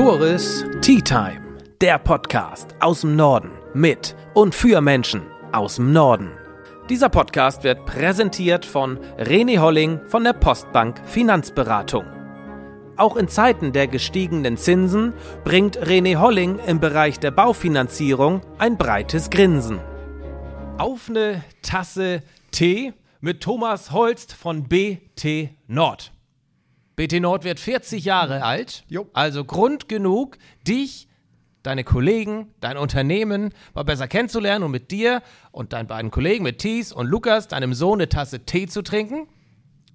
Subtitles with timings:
[0.00, 5.20] Tores Tea Time, der Podcast aus dem Norden mit und für Menschen
[5.52, 6.30] aus dem Norden.
[6.88, 12.06] Dieser Podcast wird präsentiert von René Holling von der Postbank Finanzberatung.
[12.96, 15.12] Auch in Zeiten der gestiegenen Zinsen
[15.44, 19.80] bringt René Holling im Bereich der Baufinanzierung ein breites Grinsen.
[20.78, 22.22] Auf eine Tasse
[22.52, 26.10] Tee mit Thomas Holst von BT Nord.
[27.00, 29.08] BT Nord wird 40 Jahre alt, Jo.
[29.14, 30.36] also Grund genug,
[30.68, 31.08] dich,
[31.62, 36.58] deine Kollegen, dein Unternehmen mal besser kennenzulernen und mit dir und deinen beiden Kollegen, mit
[36.58, 39.28] Thies und Lukas, deinem Sohn, eine Tasse Tee zu trinken.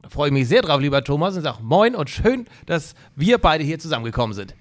[0.02, 3.37] Da freue ich mich sehr drauf, lieber Thomas, und sage Moin und schön, dass wir
[3.37, 4.55] beide hier zusammengekommen sind.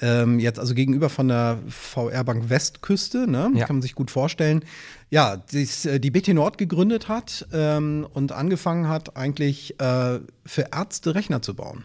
[0.00, 3.66] ähm, jetzt also gegenüber von der VR Bank Westküste, ne, Ja.
[3.66, 4.64] kann man sich gut vorstellen,
[5.10, 10.66] ja, dies, äh, die BT Nord gegründet hat ähm, und angefangen hat, eigentlich äh, für
[10.72, 11.84] Ärzte Rechner zu bauen.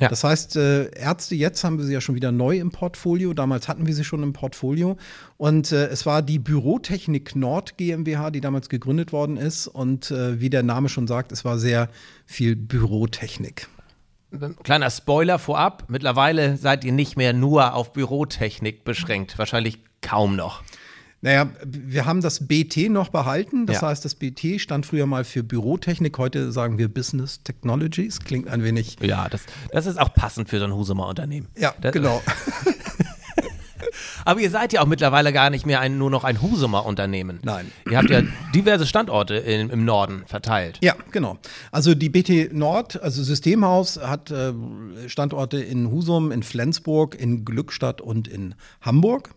[0.00, 0.08] Ja.
[0.08, 3.34] Das heißt, äh, Ärzte, jetzt haben wir sie ja schon wieder neu im Portfolio.
[3.34, 4.96] Damals hatten wir sie schon im Portfolio.
[5.36, 9.66] Und äh, es war die Bürotechnik Nord GmbH, die damals gegründet worden ist.
[9.66, 11.90] Und äh, wie der Name schon sagt, es war sehr
[12.24, 13.68] viel Bürotechnik.
[14.62, 19.38] Kleiner Spoiler vorab, mittlerweile seid ihr nicht mehr nur auf Bürotechnik beschränkt.
[19.38, 20.62] Wahrscheinlich kaum noch.
[21.22, 23.66] Naja, wir haben das BT noch behalten.
[23.66, 23.88] Das Ja.
[23.88, 26.16] heißt, das BT stand früher mal für Bürotechnik.
[26.16, 28.20] Heute sagen wir Business Technologies.
[28.20, 28.96] Klingt ein wenig.
[29.02, 29.42] Ja, das,
[29.72, 31.48] das ist auch passend für so ein Husumer Unternehmen.
[31.58, 32.22] Ja, das, genau.
[34.24, 37.40] Aber ihr seid ja auch mittlerweile gar nicht mehr ein, nur noch ein Husumer Unternehmen.
[37.42, 37.70] Nein.
[37.90, 38.22] Ihr habt ja
[38.54, 40.78] diverse Standorte in, im Norden verteilt.
[40.82, 41.38] Ja, genau.
[41.72, 44.52] Also die BT Nord, also Systemhaus, hat äh,
[45.06, 49.30] Standorte in Husum, in Flensburg, in Glückstadt und in Hamburg.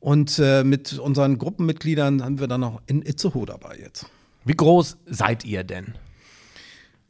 [0.00, 4.06] Und äh, mit unseren Gruppenmitgliedern haben wir dann noch in Itzehoe dabei jetzt.
[4.44, 5.94] Wie groß seid ihr denn?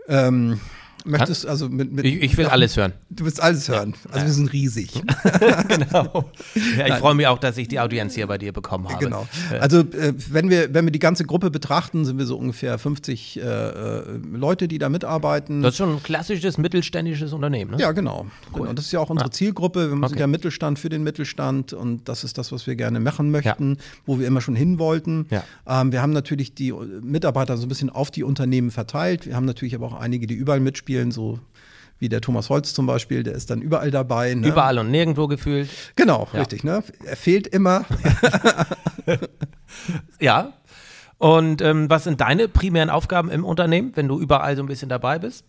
[0.09, 0.61] Ähm,
[1.05, 2.93] möchtest also mit, mit Ich, ich will alles hören.
[3.11, 3.95] Du willst alles hören.
[4.11, 4.93] Also wir sind riesig.
[5.69, 6.31] genau.
[6.77, 9.05] Ja, ich freue mich auch, dass ich die Audienz hier bei dir bekommen habe.
[9.05, 9.27] Genau.
[9.61, 13.37] Also äh, wenn wir wenn wir die ganze Gruppe betrachten, sind wir so ungefähr 50
[13.39, 15.63] äh, äh, Leute, die da mitarbeiten.
[15.63, 17.79] Das ist schon ein klassisches mittelständisches Unternehmen, ne?
[17.81, 18.27] Ja, genau.
[18.53, 18.73] genau.
[18.73, 19.33] Das ist ja auch unsere Ja.
[19.33, 19.89] Zielgruppe.
[19.89, 20.21] Wir sind Okay.
[20.21, 23.77] ja Mittelstand für den Mittelstand und das ist das, was wir gerne machen möchten,
[24.07, 25.27] wo wir immer schon hin wollten.
[25.31, 25.45] Ja.
[25.67, 29.27] Ähm, wir haben natürlich die Mitarbeiter so ein bisschen auf die Unternehmen verteilt.
[29.27, 31.39] Wir haben natürlich aber auch einige, die überall mitspielen, so
[32.01, 34.33] wie der Thomas Holz zum Beispiel, der ist dann überall dabei.
[34.35, 34.47] Ne?
[34.47, 35.69] Überall und nirgendwo gefühlt.
[35.97, 36.39] Genau, Ja.
[36.41, 36.63] richtig.
[36.65, 36.83] Ne?
[37.05, 37.85] Er fehlt immer.
[40.21, 40.53] Ja.
[41.19, 44.89] Und ähm, was sind deine primären Aufgaben im Unternehmen, wenn du überall so ein bisschen
[44.89, 45.45] dabei bist?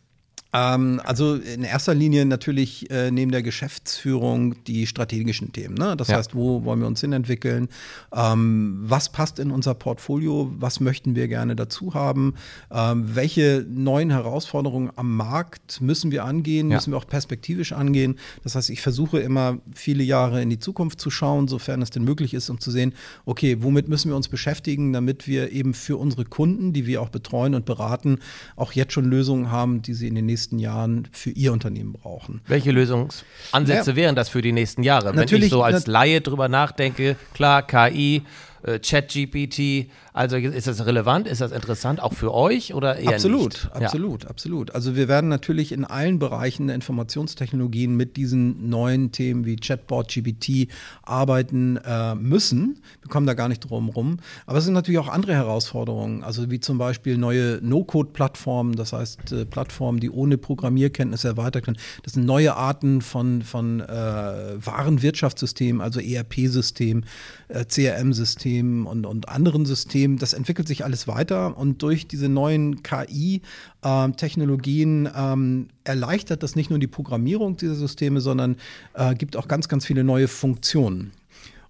[0.52, 5.76] Ähm, also in erster Linie natürlich äh, neben der Geschäftsführung die strategischen Themen.
[5.76, 5.96] Ne?
[5.96, 6.18] Das Ja.
[6.18, 7.70] heißt, wo wollen wir uns hinentwickeln?
[8.12, 10.52] Ähm, was passt in unser Portfolio?
[10.58, 12.34] Was möchten wir gerne dazu haben?
[12.72, 16.72] Ähm, welche neuen Herausforderungen am Markt müssen wir angehen?
[16.72, 16.78] Ja.
[16.78, 18.18] Müssen wir auch perspektivisch angehen?
[18.44, 22.04] Das heißt, ich versuche immer viele Jahre in die Zukunft zu schauen, sofern es denn
[22.04, 22.94] möglich ist, um zu sehen,
[23.26, 27.10] okay, womit müssen wir uns beschäftigen, damit wir eben für unsere Kunden, die wir auch
[27.10, 28.18] betreuen und beraten,
[28.56, 32.42] auch jetzt schon Lösungen haben, die sie in den nächsten Jahren für ihr Unternehmen brauchen.
[32.48, 33.96] Welche Lösungsansätze Ja.
[33.96, 35.16] wären das für die nächsten Jahre?
[35.16, 38.24] Wenn ich so als Laie drüber nachdenke, klar, KI,
[38.64, 43.54] äh, ChatGPT, also ist das relevant, ist das interessant auch für euch oder eher absolut,
[43.54, 43.72] nicht?
[43.74, 44.76] absolut, absolut.
[44.76, 50.10] Also wir werden natürlich in allen Bereichen der Informationstechnologien mit diesen neuen Themen wie Chatbot,
[50.10, 50.68] GPT
[51.04, 52.82] arbeiten äh, müssen.
[53.02, 54.18] Wir kommen da gar nicht drum rum.
[54.46, 59.32] Aber es sind natürlich auch andere Herausforderungen, also wie zum Beispiel neue No-Code-Plattformen, das heißt
[59.32, 61.78] äh, Plattformen, die ohne Programmierkenntnisse erweitert können.
[62.04, 67.06] Das sind neue Arten von, von äh, Warenwirtschaftssystemen, also ERP-Systemen,
[67.50, 70.18] äh, CRM-Systemen und, und anderen Systemen.
[70.18, 76.78] Das entwickelt sich alles weiter und durch diese neuen KI-Technologien ähm, erleichtert das nicht nur
[76.80, 78.56] die Programmierung dieser Systeme, sondern
[78.94, 81.12] äh, gibt auch ganz, ganz viele neue Funktionen.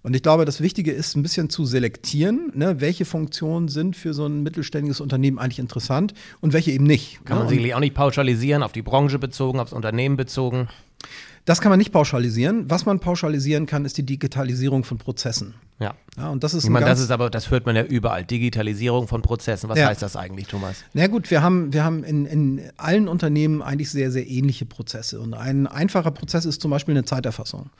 [0.02, 4.14] Und ich glaube, das Wichtige ist, ein bisschen zu selektieren, ne, welche Funktionen sind für
[4.14, 7.22] so ein mittelständiges Unternehmen eigentlich interessant und welche eben nicht.
[7.26, 7.50] Kann man ne?
[7.50, 10.68] sicherlich auch nicht pauschalisieren, auf die Branche bezogen, aufs Unternehmen bezogen.
[11.46, 12.68] Das kann man nicht pauschalisieren.
[12.68, 15.54] Was man pauschalisieren kann, ist die Digitalisierung von Prozessen.
[15.78, 15.94] Ja.
[16.18, 18.24] Ja, und das ist Ich ein meine, das ist aber, das hört man ja überall.
[18.24, 19.68] Digitalisierung von Prozessen.
[19.70, 19.86] Was Ja.
[19.88, 20.84] heißt das eigentlich, Thomas?
[20.92, 25.20] Na gut, wir haben, wir haben in, in allen Unternehmen eigentlich sehr, sehr ähnliche Prozesse.
[25.20, 27.70] Und ein einfacher Prozess ist zum Beispiel eine Zeiterfassung.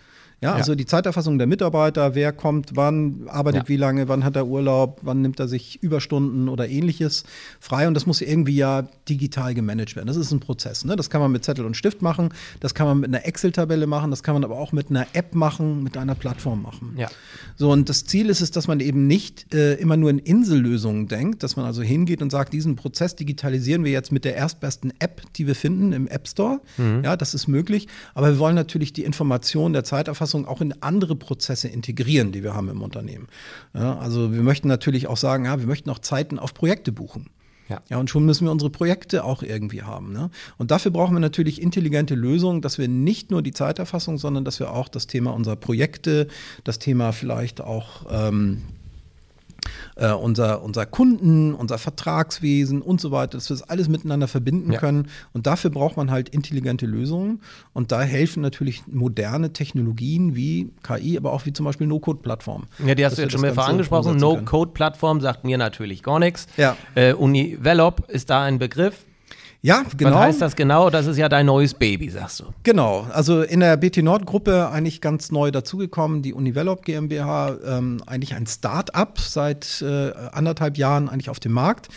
[0.42, 3.68] Ja, also die Zeiterfassung der Mitarbeiter, wer kommt, wann, arbeitet Ja.
[3.68, 7.24] wie lange, wann hat er Urlaub, wann nimmt er sich Überstunden oder ähnliches
[7.60, 7.86] frei.
[7.86, 10.06] Und das muss irgendwie ja digital gemanagt werden.
[10.06, 10.86] Das ist ein Prozess.
[10.86, 10.96] Ne?
[10.96, 14.10] Das kann man mit Zettel und Stift machen, das kann man mit einer Excel-Tabelle machen,
[14.10, 16.94] das kann man aber auch mit einer App machen, mit einer Plattform machen.
[16.96, 17.08] Ja.
[17.56, 21.06] So, und das Ziel ist es, dass man eben nicht äh, immer nur in Insellösungen
[21.06, 24.92] denkt, dass man also hingeht und sagt, diesen Prozess digitalisieren wir jetzt mit der erstbesten
[25.00, 26.60] App, die wir finden im App Store.
[27.02, 27.88] Ja, das ist möglich.
[28.14, 32.54] Aber wir wollen natürlich die Information der Zeiterfassung auch in andere Prozesse integrieren, die wir
[32.54, 33.28] haben im Unternehmen.
[33.74, 37.26] Ja, also wir möchten natürlich auch sagen, ja, wir möchten auch Zeiten auf Projekte buchen.
[37.68, 37.80] Ja.
[37.88, 40.12] Ja, und schon müssen wir unsere Projekte auch irgendwie haben.
[40.12, 40.30] Ne?
[40.58, 44.58] Und dafür brauchen wir natürlich intelligente Lösungen, dass wir nicht nur die Zeiterfassung, sondern dass
[44.58, 46.26] wir auch das Thema unserer Projekte,
[46.64, 48.62] das Thema vielleicht auch ähm,
[50.00, 54.72] äh, unser, unser Kunden, unser Vertragswesen und so weiter, dass wir das alles miteinander verbinden
[54.72, 54.80] Ja.
[54.80, 55.08] können.
[55.32, 57.40] Und dafür braucht man halt intelligente Lösungen.
[57.72, 62.66] Und da helfen natürlich moderne Technologien wie KI, aber auch wie zum Beispiel No-Code-Plattformen.
[62.84, 64.16] Ja, die hast du jetzt schon mehrfach angesprochen.
[64.16, 66.46] No-Code-Plattform sagt mir natürlich gar nichts.
[66.56, 66.76] Ja.
[66.94, 69.04] Äh, Univelop ist da ein Begriff.
[69.62, 70.12] Ja, genau.
[70.12, 70.88] Was heißt das genau?
[70.88, 72.44] Das ist ja dein neues Baby, sagst du.
[72.62, 78.02] Genau, also in der BT Nord Gruppe eigentlich ganz neu dazugekommen, die Univelop GmbH, ähm,
[78.06, 81.88] eigentlich ein Start-up seit äh, anderthalb Jahren eigentlich auf dem Markt.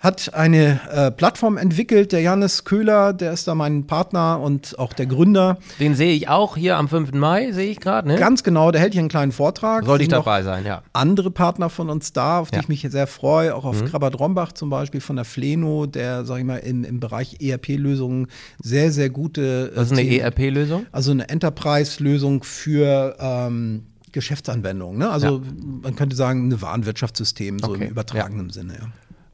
[0.00, 4.92] Hat eine äh, Plattform entwickelt, der Janis Köhler, der ist da mein Partner und auch
[4.92, 5.58] der Gründer.
[5.80, 7.12] Den sehe ich auch hier am 5.
[7.14, 8.06] Mai, sehe ich gerade.
[8.06, 8.14] Ne?
[8.16, 9.84] Ganz genau, der hält hier einen kleinen Vortrag.
[9.84, 10.82] Sollte ich dabei sein, ja.
[10.92, 12.62] Andere Partner von uns da, auf die Ja.
[12.62, 12.70] Mhm.
[12.72, 16.38] ich mich sehr freue, auch auf Krabbert Rombach zum Beispiel von der Fleno, der, sag
[16.38, 18.28] ich mal, im, im Bereich ERP-Lösungen
[18.62, 19.70] sehr, sehr gute.
[19.72, 20.86] äh, Das ist eine ERP-Lösung.
[20.92, 24.98] also eine Enterprise-Lösung für ähm, Geschäftsanwendungen.
[24.98, 25.10] Ne?
[25.10, 25.42] Also
[25.82, 28.74] man könnte sagen, ein Warenwirtschaftssystem, so Okay, im übertragenen Sinne.
[28.74, 28.86] Ja.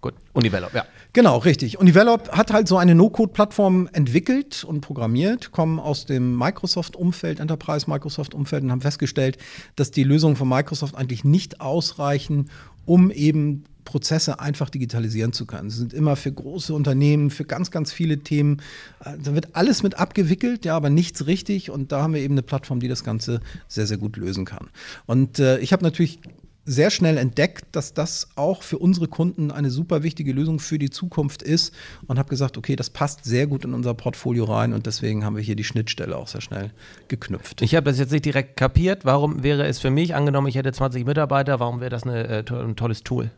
[0.04, 0.84] Gut, Univelop, ja.
[1.14, 1.78] Genau, richtig.
[1.78, 8.70] Univelop hat halt so eine No-Code-Plattform entwickelt und programmiert, kommen aus dem Microsoft-Umfeld, Enterprise-Microsoft-Umfeld und
[8.70, 9.38] haben festgestellt,
[9.76, 12.50] dass die Lösungen von Microsoft eigentlich nicht ausreichen,
[12.84, 15.70] um eben Prozesse einfach digitalisieren zu können.
[15.70, 18.60] Sie sind immer für große Unternehmen, für ganz, ganz viele Themen.
[19.06, 21.70] äh, Da wird alles mit abgewickelt, ja, aber nichts richtig.
[21.70, 24.68] Und da haben wir eben eine Plattform, die das Ganze sehr, sehr gut lösen kann.
[25.06, 26.18] Und äh, ich habe natürlich
[26.66, 30.90] sehr schnell entdeckt, dass das auch für unsere Kunden eine super wichtige Lösung für die
[30.90, 31.74] Zukunft ist
[32.06, 35.36] und habe gesagt, okay, das passt sehr gut in unser Portfolio rein und deswegen haben
[35.36, 36.72] wir hier die Schnittstelle auch sehr schnell
[37.08, 37.60] geknüpft.
[37.62, 39.04] Ich habe das jetzt nicht direkt kapiert.
[39.04, 42.44] Warum wäre es für mich, angenommen, ich hätte 20 Mitarbeiter, warum wäre das eine, äh,
[42.50, 43.30] ein tolles Tool?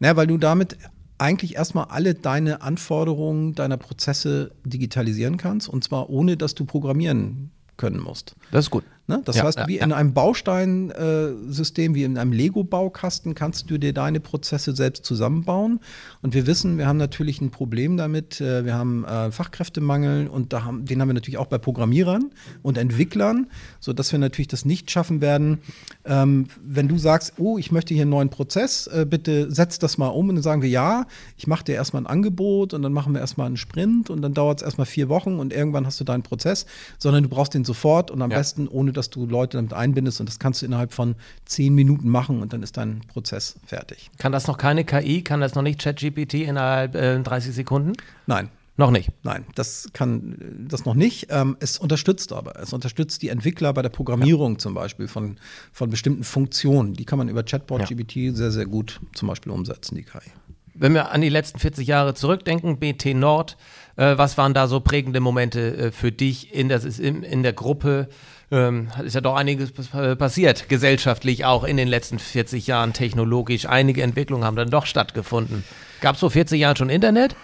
[0.00, 0.76] Na, weil du damit
[1.18, 7.50] eigentlich erstmal alle deine Anforderungen deiner Prozesse digitalisieren kannst und zwar ohne, dass du programmieren
[7.76, 8.34] können musst.
[8.50, 8.84] Das ist gut.
[9.08, 9.22] Ne?
[9.24, 9.84] Das Ja, heißt, wie ja.
[9.84, 15.80] in einem Bausteinsystem, wie in einem Lego-Baukasten, kannst du dir deine Prozesse selbst zusammenbauen.
[16.22, 18.40] Und wir wissen, wir haben natürlich ein Problem damit.
[18.40, 22.30] äh, Wir haben äh, Fachkräftemangel und da haben, den haben wir natürlich auch bei Programmierern
[22.62, 23.46] und Entwicklern,
[23.80, 25.58] sodass wir natürlich das nicht schaffen werden.
[26.04, 29.96] Ähm, wenn du sagst, oh, ich möchte hier einen neuen Prozess, äh, bitte setz das
[29.98, 30.28] mal um.
[30.28, 31.06] Und dann sagen wir, ja,
[31.36, 34.34] ich mache dir erstmal ein Angebot und dann machen wir erstmal einen Sprint und dann
[34.34, 36.66] dauert es erstmal vier Wochen und irgendwann hast du deinen Prozess,
[36.98, 38.36] sondern du brauchst den sofort und am Ja.
[38.38, 40.20] besten, ohne dass du Leute damit einbindest.
[40.20, 41.14] Und das kannst du innerhalb von
[41.44, 44.10] zehn Minuten machen und dann ist dein Prozess fertig.
[44.18, 45.22] Kann das noch keine KI?
[45.22, 47.92] Kann das noch nicht ChatGPT innerhalb äh, 30 Sekunden?
[48.26, 48.50] Nein.
[48.78, 49.10] Noch nicht.
[49.24, 50.36] Nein, das kann
[50.68, 51.26] das noch nicht.
[51.30, 52.60] Ähm, es unterstützt aber.
[52.60, 55.36] Es unterstützt die Entwickler bei der Programmierung zum Beispiel von,
[55.72, 56.94] von bestimmten Funktionen.
[56.94, 57.86] Die kann man über Chatbot Ja.
[57.86, 60.30] GBT sehr, sehr gut zum Beispiel umsetzen, die KI.
[60.74, 63.56] Wenn wir an die letzten 40 Jahre zurückdenken, BT Nord,
[63.96, 67.54] äh, was waren da so prägende Momente äh, für dich in, das in, in der
[67.54, 68.08] Gruppe?
[68.50, 73.66] Ähm, ist ja doch einiges pas- passiert, gesellschaftlich auch in den letzten 40 Jahren, technologisch.
[73.66, 75.64] Einige Entwicklungen haben dann doch stattgefunden.
[76.00, 77.36] Gab es vor 40 Jahren schon Internet?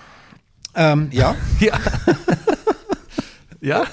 [0.74, 1.78] Ähm, ja, Ja.
[3.60, 3.84] ja?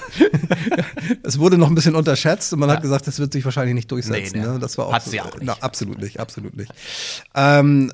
[1.22, 3.90] es wurde noch ein bisschen unterschätzt und man hat gesagt, das wird sich wahrscheinlich nicht
[3.90, 4.38] durchsetzen.
[4.40, 4.52] Nee, ne?
[4.54, 4.58] ne?
[4.58, 5.44] Das war auch Hat's so, ja auch nicht.
[5.44, 6.70] Na, absolut nicht, absolut nicht.
[7.34, 7.90] Ähm,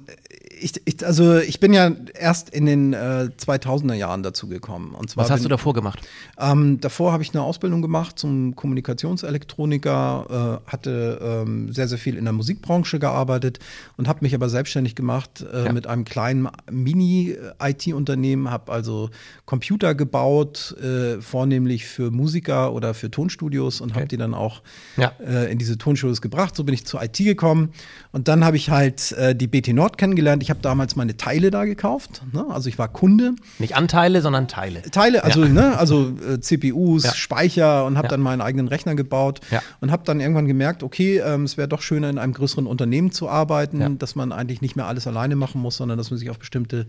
[0.60, 4.94] ich, ich, also ich bin ja erst in den äh, 2000er Jahren dazu gekommen.
[4.94, 6.00] Und zwar Was hast bin, du davor gemacht?
[6.38, 12.16] Ähm, davor habe ich eine Ausbildung gemacht zum Kommunikationselektroniker, äh, hatte ähm, sehr, sehr viel
[12.16, 13.58] in der Musikbranche gearbeitet
[13.96, 15.72] und habe mich aber selbstständig gemacht äh, Ja.
[15.72, 19.10] mit einem kleinen Mini-IT-Unternehmen, habe also
[19.44, 24.62] Computer gebaut, äh, vornehmlich für Musiker oder für Tonstudios und habe die dann auch
[24.96, 25.12] Ja.
[25.24, 26.56] äh, in diese Tonstudios gebracht.
[26.56, 27.70] So bin ich zur IT gekommen
[28.12, 30.42] und dann habe ich halt äh, die BT Nord kennengelernt.
[30.42, 32.44] Ich habe damals meine Teile da gekauft, ne?
[32.48, 33.32] also ich war Kunde.
[33.58, 34.82] Nicht Anteile, sondern Teile.
[34.82, 37.14] Teile, also, ne, also äh, CPUs, Ja.
[37.14, 38.10] Speicher und habe Ja.
[38.10, 39.62] dann meinen eigenen Rechner gebaut Ja.
[39.80, 43.10] und habe dann irgendwann gemerkt, okay, ähm, es wäre doch schöner in einem größeren Unternehmen
[43.12, 43.88] zu arbeiten, Ja.
[43.88, 46.86] dass man eigentlich nicht mehr alles alleine machen muss, sondern dass man sich auf bestimmte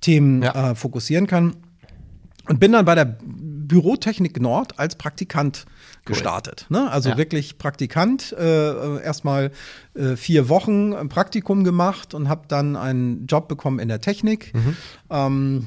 [0.00, 0.70] Themen Ja.
[0.70, 1.54] äh, fokussieren kann.
[2.48, 5.64] Und bin dann bei der Bürotechnik Nord als Praktikant
[6.04, 6.66] gestartet.
[6.68, 6.90] Ne?
[6.90, 7.16] Also Ja.
[7.16, 9.52] wirklich Praktikant, äh, erstmal
[9.94, 14.52] äh, vier Wochen ein Praktikum gemacht und habe dann einen Job bekommen in der Technik.
[14.54, 14.76] Mhm.
[15.10, 15.66] Ähm,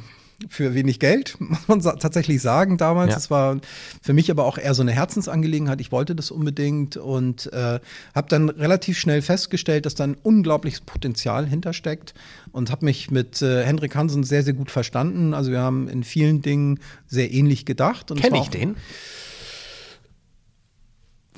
[0.50, 3.12] für wenig Geld, muss man tatsächlich sagen damals.
[3.12, 3.18] Ja.
[3.18, 3.58] Es war
[4.02, 5.80] für mich aber auch eher so eine Herzensangelegenheit.
[5.80, 7.80] Ich wollte das unbedingt und äh,
[8.14, 12.14] habe dann relativ schnell festgestellt, dass da ein unglaubliches Potenzial hintersteckt
[12.52, 15.34] und habe mich mit äh, Hendrik Hansen sehr, sehr gut verstanden.
[15.34, 18.12] Also wir haben in vielen Dingen sehr ähnlich gedacht.
[18.16, 18.76] Kenne ich den?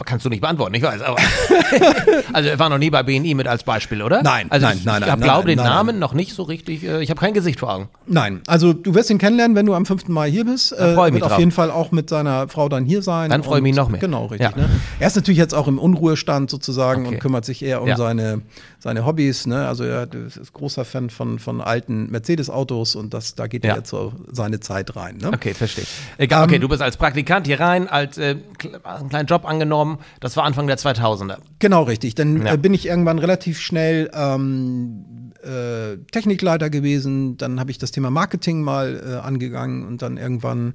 [0.05, 1.17] Kannst du nicht beantworten, ich weiß, aber.
[2.33, 4.21] also, er war noch nie bei BNI mit als Beispiel, oder?
[4.23, 6.43] Nein, also nein, ich, nein, Ich nein, glaube nein, den nein, Namen noch nicht so
[6.43, 6.83] richtig.
[6.83, 7.89] äh, Ich habe kein Gesicht vor Augen.
[8.05, 10.07] Nein, also du wirst ihn kennenlernen, wenn du am 5.
[10.07, 10.71] Mai hier bist.
[10.71, 11.39] Da freu ich mich wird auf drauf.
[11.39, 13.29] jeden Fall auch mit seiner Frau dann hier sein.
[13.29, 13.99] Dann freu ich mich noch mehr.
[13.99, 14.51] Genau, richtig.
[14.51, 14.57] Ja.
[14.57, 14.69] Ne?
[14.99, 17.15] Er ist natürlich jetzt auch im Unruhestand sozusagen Okay.
[17.15, 17.97] und kümmert sich eher um Ja.
[17.97, 18.41] seine,
[18.79, 19.45] seine Hobbys.
[19.47, 19.67] Ne?
[19.67, 23.71] Also er ist großer Fan von, von alten Mercedes-Autos und das, da geht Ja.
[23.71, 25.17] er jetzt so seine Zeit rein.
[25.17, 25.29] Ne?
[25.33, 25.85] Okay, verstehe.
[26.17, 28.35] Egal, Ähm, okay, du bist als Praktikant hier rein, als äh,
[28.83, 29.86] einen kleinen Job angenommen.
[30.19, 31.37] Das war Anfang der 2000er.
[31.59, 32.15] Genau, richtig.
[32.15, 32.53] Dann Ja.
[32.53, 37.37] äh, bin ich irgendwann relativ schnell ähm, äh, Technikleiter gewesen.
[37.37, 40.73] Dann habe ich das Thema Marketing mal äh, angegangen und dann irgendwann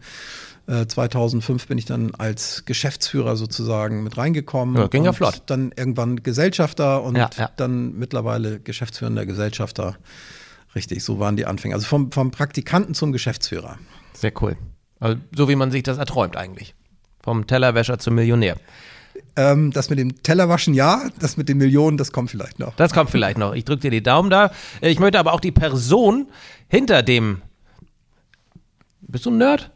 [0.66, 4.76] äh, 2005 bin ich dann als Geschäftsführer sozusagen mit reingekommen.
[4.76, 5.42] Ja, ging ja flott.
[5.47, 7.50] Dann irgendwann Gesellschafter und Ja, ja.
[7.57, 9.97] dann mittlerweile geschäftsführender Gesellschafter.
[10.75, 11.75] Richtig, so waren die Anfänge.
[11.75, 13.78] Also vom, vom Praktikanten zum Geschäftsführer.
[14.14, 14.57] Sehr cool.
[15.00, 16.75] Also, so wie man sich das erträumt eigentlich.
[17.23, 18.57] Vom Tellerwäscher zum Millionär.
[19.35, 22.75] Ähm, das mit dem Tellerwaschen ja, das mit den Millionen, das kommt vielleicht noch.
[22.77, 23.55] Das kommt vielleicht noch.
[23.55, 24.51] Ich drücke dir die Daumen da.
[24.83, 26.29] Äh, Ich möchte aber auch die Person
[26.69, 27.41] hinter dem.
[29.01, 29.71] Bist du ein Nerd?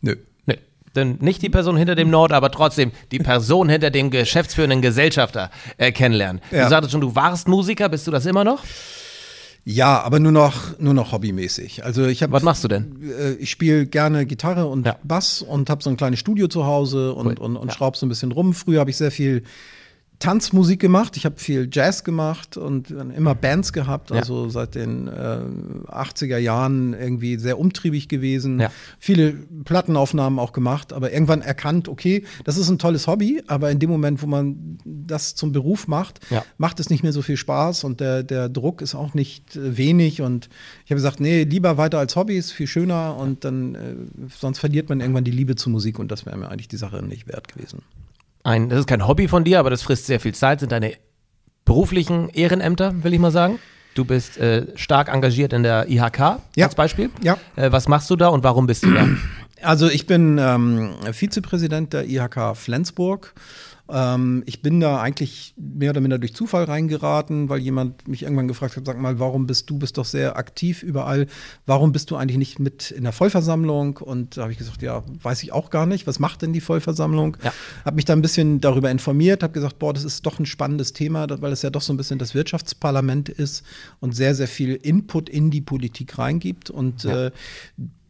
[0.00, 0.16] Nö.
[0.46, 0.58] Nee.
[0.94, 5.50] Denn nicht die Person hinter dem Nord, aber trotzdem die Person hinter dem geschäftsführenden Gesellschafter
[5.76, 6.40] äh, kennenlernen.
[6.52, 6.64] Ja.
[6.64, 8.62] Du sagtest schon, du warst Musiker, bist du das immer noch?
[9.66, 11.84] Ja, aber nur noch, nur noch hobbymäßig.
[11.84, 12.32] Also ich habe.
[12.32, 12.96] Was machst du denn?
[13.18, 14.98] Äh, ich spiele gerne Gitarre und Ja.
[15.02, 17.38] Bass und habe so ein kleines Studio zu Hause und, Cool.
[17.38, 17.74] und, und Ja.
[17.74, 18.52] schraub so ein bisschen rum.
[18.52, 19.42] Früher habe ich sehr viel
[20.18, 21.16] Tanzmusik gemacht.
[21.16, 24.10] Ich habe viel Jazz gemacht und immer Bands gehabt.
[24.10, 24.16] Ja.
[24.16, 25.10] Also seit den äh,
[25.90, 28.60] 80er Jahren irgendwie sehr umtriebig gewesen.
[28.60, 28.70] Ja.
[28.98, 29.32] Viele
[29.64, 33.90] Plattenaufnahmen auch gemacht, aber irgendwann erkannt, okay, das ist ein tolles Hobby, aber in dem
[33.90, 36.44] Moment, wo man das zum Beruf macht, Ja.
[36.58, 39.76] macht es nicht mehr so viel Spaß und der, der Druck ist auch nicht äh,
[39.76, 40.22] wenig.
[40.22, 40.48] Und
[40.84, 43.94] ich habe gesagt, nee, lieber weiter als Hobby ist viel schöner und dann, äh,
[44.38, 47.02] sonst verliert man irgendwann die Liebe zur Musik und das wäre mir eigentlich die Sache
[47.04, 47.82] nicht wert gewesen.
[48.44, 50.92] Ein, das ist kein Hobby von dir, aber das frisst sehr viel Zeit, sind deine
[51.64, 53.58] beruflichen Ehrenämter, will ich mal sagen.
[53.94, 56.18] Du bist äh, stark engagiert in der IHK
[56.56, 56.66] Ja.
[56.66, 57.10] als Beispiel.
[57.22, 57.38] Ja.
[57.56, 59.06] Äh, was machst du da und warum bist du da?
[59.62, 63.32] Also ich bin ähm, Vizepräsident der IHK Flensburg.
[63.88, 68.48] Ähm, ich bin da eigentlich mehr oder minder durch Zufall reingeraten, weil jemand mich irgendwann
[68.48, 71.26] gefragt hat, sag mal, warum bist du bist doch sehr aktiv überall,
[71.66, 73.98] warum bist du eigentlich nicht mit in der Vollversammlung?
[73.98, 76.62] Und da habe ich gesagt, ja, weiß ich auch gar nicht, was macht denn die
[76.62, 77.36] Vollversammlung?
[77.42, 77.52] Ja.
[77.84, 80.94] Habe mich da ein bisschen darüber informiert, habe gesagt, boah, das ist doch ein spannendes
[80.94, 83.64] Thema, weil es ja doch so ein bisschen das Wirtschaftsparlament ist
[84.00, 86.70] und sehr, sehr viel Input in die Politik reingibt.
[86.70, 87.26] Und Ja.
[87.26, 87.30] äh,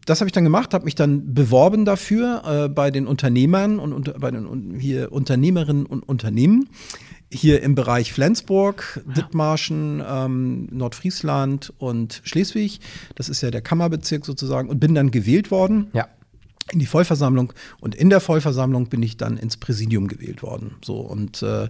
[0.06, 3.92] das habe ich dann gemacht, habe mich dann beworben dafür äh, bei den Unternehmern und
[3.92, 6.68] unter, bei den un- hier Unternehmerinnen und Unternehmen
[7.32, 12.78] hier im Bereich Flensburg, Dithmarschen, ähm, Nordfriesland und Schleswig.
[13.16, 16.06] Das ist ja der Kammerbezirk sozusagen und bin dann gewählt worden Ja.
[16.72, 20.76] In die Vollversammlung und in der Vollversammlung bin ich dann ins Präsidium gewählt worden.
[20.82, 21.68] So und äh,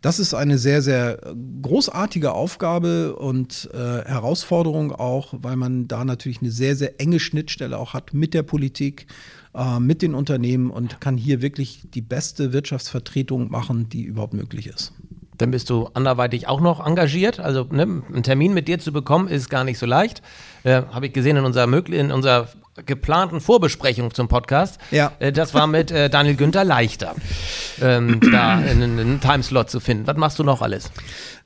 [0.00, 1.18] das ist eine sehr sehr
[1.62, 7.78] großartige Aufgabe und äh, Herausforderung auch, weil man da natürlich eine sehr sehr enge Schnittstelle
[7.78, 9.06] auch hat mit der Politik,
[9.54, 14.68] äh, mit den Unternehmen und kann hier wirklich die beste Wirtschaftsvertretung machen, die überhaupt möglich
[14.68, 14.92] ist.
[15.36, 17.40] Dann bist du anderweitig auch noch engagiert.
[17.40, 20.20] Also ne, einen Termin mit dir zu bekommen, ist gar nicht so leicht.
[20.64, 22.48] Äh, Habe ich gesehen in unserer, in unserer
[22.86, 24.78] geplanten Vorbesprechung zum Podcast.
[24.90, 25.12] Ja.
[25.18, 27.14] Äh, das war mit äh, Daniel Günther leichter,
[27.80, 30.06] ähm, da einen, einen Timeslot zu finden.
[30.06, 30.90] Was machst du noch alles?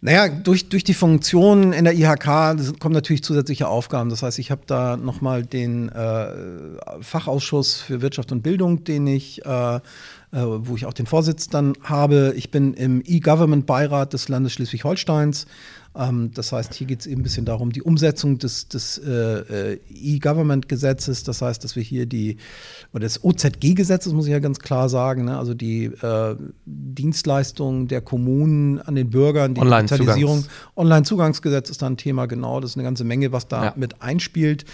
[0.01, 4.11] Naja, durch, durch die Funktion in der IHK kommen natürlich zusätzliche Aufgaben.
[4.11, 6.27] Das heißt, ich habe da nochmal den äh,
[7.01, 9.81] Fachausschuss für Wirtschaft und Bildung, den ich äh,
[10.35, 12.35] äh, wo ich auch den Vorsitz dann habe.
[12.37, 15.47] Ich bin im E-Government-Beirat des Landes Schleswig-Holsteins.
[15.97, 19.75] Ähm, das heißt, hier geht es eben ein bisschen darum, die Umsetzung des, des äh,
[19.75, 21.23] äh, E-Government-Gesetzes.
[21.23, 22.39] Das heißt, dass wir hier die,
[22.93, 25.39] oder des OZG-Gesetzes, muss ich ja ganz klar sagen, ne?
[25.39, 26.37] also die äh,
[26.67, 30.45] Dienstleistungen der Kommunen an den Bürgern, die Online Digitalisierung.
[30.77, 32.61] Online-Zugangsgesetz ist da ein Thema, genau.
[32.61, 33.75] Das ist eine ganze Menge, was da Ja.
[33.77, 34.65] mit einspielt.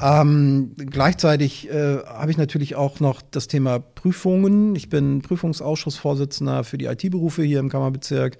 [0.00, 4.76] Ähm, gleichzeitig äh, habe ich natürlich auch noch das Thema Prüfungen.
[4.76, 8.38] Ich bin Prüfungsausschussvorsitzender für die IT-Berufe hier im Kammerbezirk.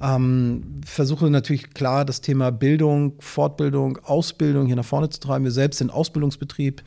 [0.00, 5.44] Ähm, versuche natürlich klar das Thema Bildung, Fortbildung, Ausbildung hier nach vorne zu treiben.
[5.44, 6.82] Wir selbst sind Ausbildungsbetrieb,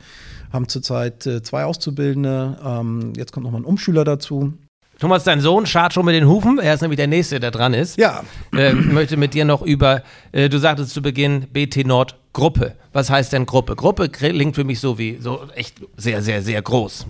[0.52, 2.58] haben zurzeit äh, zwei Auszubildende.
[2.64, 4.54] Ähm, jetzt kommt noch mal ein Umschüler dazu.
[4.98, 6.58] Thomas, dein Sohn schart schon mit den Hufen.
[6.58, 7.98] Er ist nämlich der Nächste, der dran ist.
[7.98, 8.22] Ja,
[8.56, 10.02] Ähm, möchte mit dir noch über,
[10.32, 12.76] äh, du sagtest zu Beginn, BT Nord Gruppe.
[12.92, 13.74] Was heißt denn Gruppe?
[13.74, 17.06] Gruppe klingt für mich so wie, so echt sehr, sehr, sehr groß.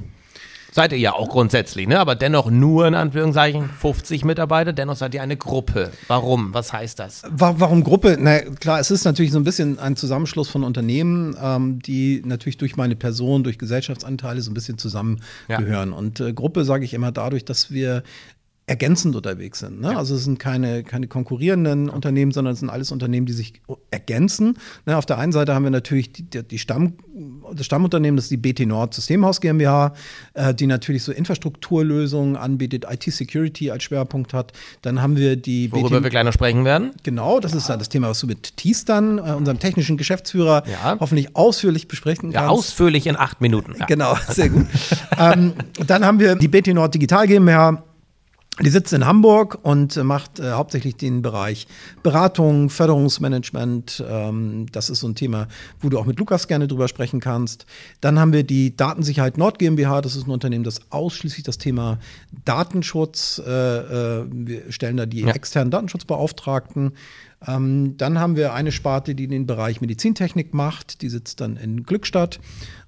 [0.76, 2.00] Seid ihr ja auch grundsätzlich, ne?
[2.00, 5.92] Aber dennoch nur in Anführungszeichen 50 Mitarbeiter, dennoch seid ihr eine Gruppe.
[6.08, 6.52] Warum?
[6.52, 7.22] Was heißt das?
[7.30, 8.16] Wa- Warum Gruppe?
[8.18, 12.56] Na klar, es ist natürlich so ein bisschen ein Zusammenschluss von Unternehmen, ähm, die natürlich
[12.58, 15.92] durch meine Person, durch Gesellschaftsanteile so ein bisschen zusammengehören.
[15.92, 18.02] Und äh, Gruppe sage ich immer dadurch, dass wir
[18.66, 19.80] ergänzend unterwegs sind.
[19.82, 19.94] Ne?
[19.96, 24.56] Also es sind keine, keine konkurrierenden Unternehmen, sondern es sind alles Unternehmen, die sich ergänzen.
[24.86, 24.96] Ne?
[24.96, 26.94] Auf der einen Seite haben wir natürlich die, die, Stamm,
[27.54, 29.92] das Stammunternehmen, das ist die BT Nord Systemhaus GmbH,
[30.32, 34.52] äh, die natürlich so Infrastrukturlösungen anbietet, IT-Security als Schwerpunkt hat.
[34.80, 36.92] Dann haben wir die Worüber wir gleich noch sprechen werden.
[37.02, 40.62] Genau, das ist ja das Thema, was du mit Thies dann, äh, unserem technischen Geschäftsführer,
[40.66, 40.96] Ja.
[41.00, 42.52] hoffentlich ausführlich besprechen Ja, kannst.
[42.52, 43.74] ausführlich in acht Minuten.
[43.78, 43.84] Ja.
[43.86, 44.66] Genau, sehr gut.
[45.18, 45.52] ähm,
[45.86, 47.82] dann haben wir die BT Nord Digital GmbH.
[48.62, 51.66] Die sitzt in Hamburg und äh, macht äh, hauptsächlich den Bereich
[52.04, 54.04] Beratung, Förderungsmanagement.
[54.08, 55.48] Ähm, das ist so ein Thema,
[55.80, 57.66] wo du auch mit Lukas gerne drüber sprechen kannst.
[58.00, 60.02] Dann haben wir die Datensicherheit Nord GmbH.
[60.02, 61.98] Das ist ein Unternehmen, das ausschließlich das Thema
[62.44, 65.32] Datenschutz, äh, äh, wir stellen da die Ja.
[65.32, 66.92] externen Datenschutzbeauftragten.
[67.46, 71.02] Ähm, dann haben wir eine Sparte, die den Bereich Medizintechnik macht.
[71.02, 72.40] Die sitzt dann in Glückstadt.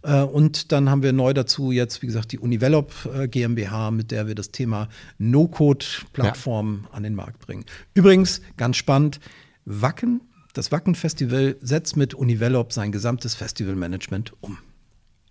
[0.03, 4.11] Äh, und dann haben wir neu dazu jetzt, wie gesagt, die Univelop äh, GmbH, mit
[4.11, 7.65] der wir das Thema No-Code-Plattform an den Markt bringen.
[7.95, 9.21] Übrigens, ganz spannend,
[9.65, 10.21] Wacken,
[10.55, 14.59] das Wacken-Festival setzt mit Univelop sein gesamtes Festivalmanagement um.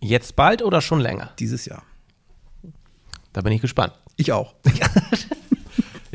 [0.02, 1.32] Jetzt bald oder schon länger?
[1.40, 1.84] Dieses Jahr.
[3.34, 3.94] Da bin ich gespannt.
[4.18, 4.56] Ich auch.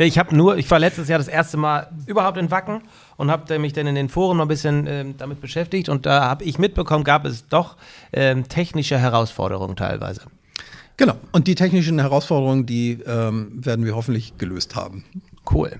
[0.00, 2.80] Ja, ich habe nur, ich war letztes Jahr das erste Mal überhaupt in Wacken
[3.20, 6.22] und habe mich dann in den Foren mal ein bisschen ähm, damit beschäftigt und da
[6.22, 7.76] habe ich mitbekommen, gab es doch
[8.14, 10.22] ähm, technische Herausforderungen teilweise.
[10.96, 11.16] Genau.
[11.30, 15.04] Und die technischen Herausforderungen, die ähm, werden wir hoffentlich gelöst haben.
[15.50, 15.72] Cool.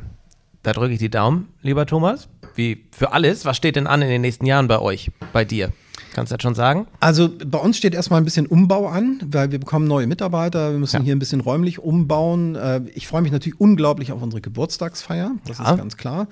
[0.62, 2.29] Da drücke ich die Daumen, lieber Thomas.
[2.57, 3.46] Wie für alles.
[3.46, 5.72] Was steht denn an in den nächsten Jahren bei euch, bei dir?
[6.12, 6.86] Kannst du das schon sagen?
[7.00, 10.78] Also bei uns steht erstmal ein bisschen Umbau an, weil wir bekommen neue Mitarbeiter, wir
[10.78, 11.02] müssen Ja.
[11.02, 12.56] hier ein bisschen räumlich umbauen.
[12.56, 15.70] Äh, Ich freue mich natürlich unglaublich auf unsere Geburtstagsfeier, das Ja.
[15.72, 16.26] ist ganz klar.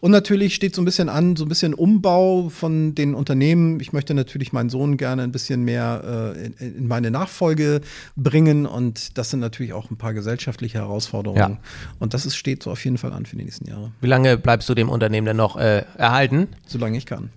[0.00, 3.80] Und natürlich steht so ein bisschen an, so ein bisschen Umbau von den Unternehmen.
[3.80, 7.80] Ich möchte natürlich meinen Sohn gerne ein bisschen mehr äh, in, in meine Nachfolge
[8.16, 11.38] bringen und das sind natürlich auch ein paar gesellschaftliche Herausforderungen.
[11.54, 11.58] Ja.
[11.98, 14.36] Und das ist, steht so auf jeden Fall an für die nächsten Jahre, Wie lange
[14.38, 16.48] bleibst du dem Unternehmen denn noch äh, erhalten?
[16.66, 17.30] solange ich kann.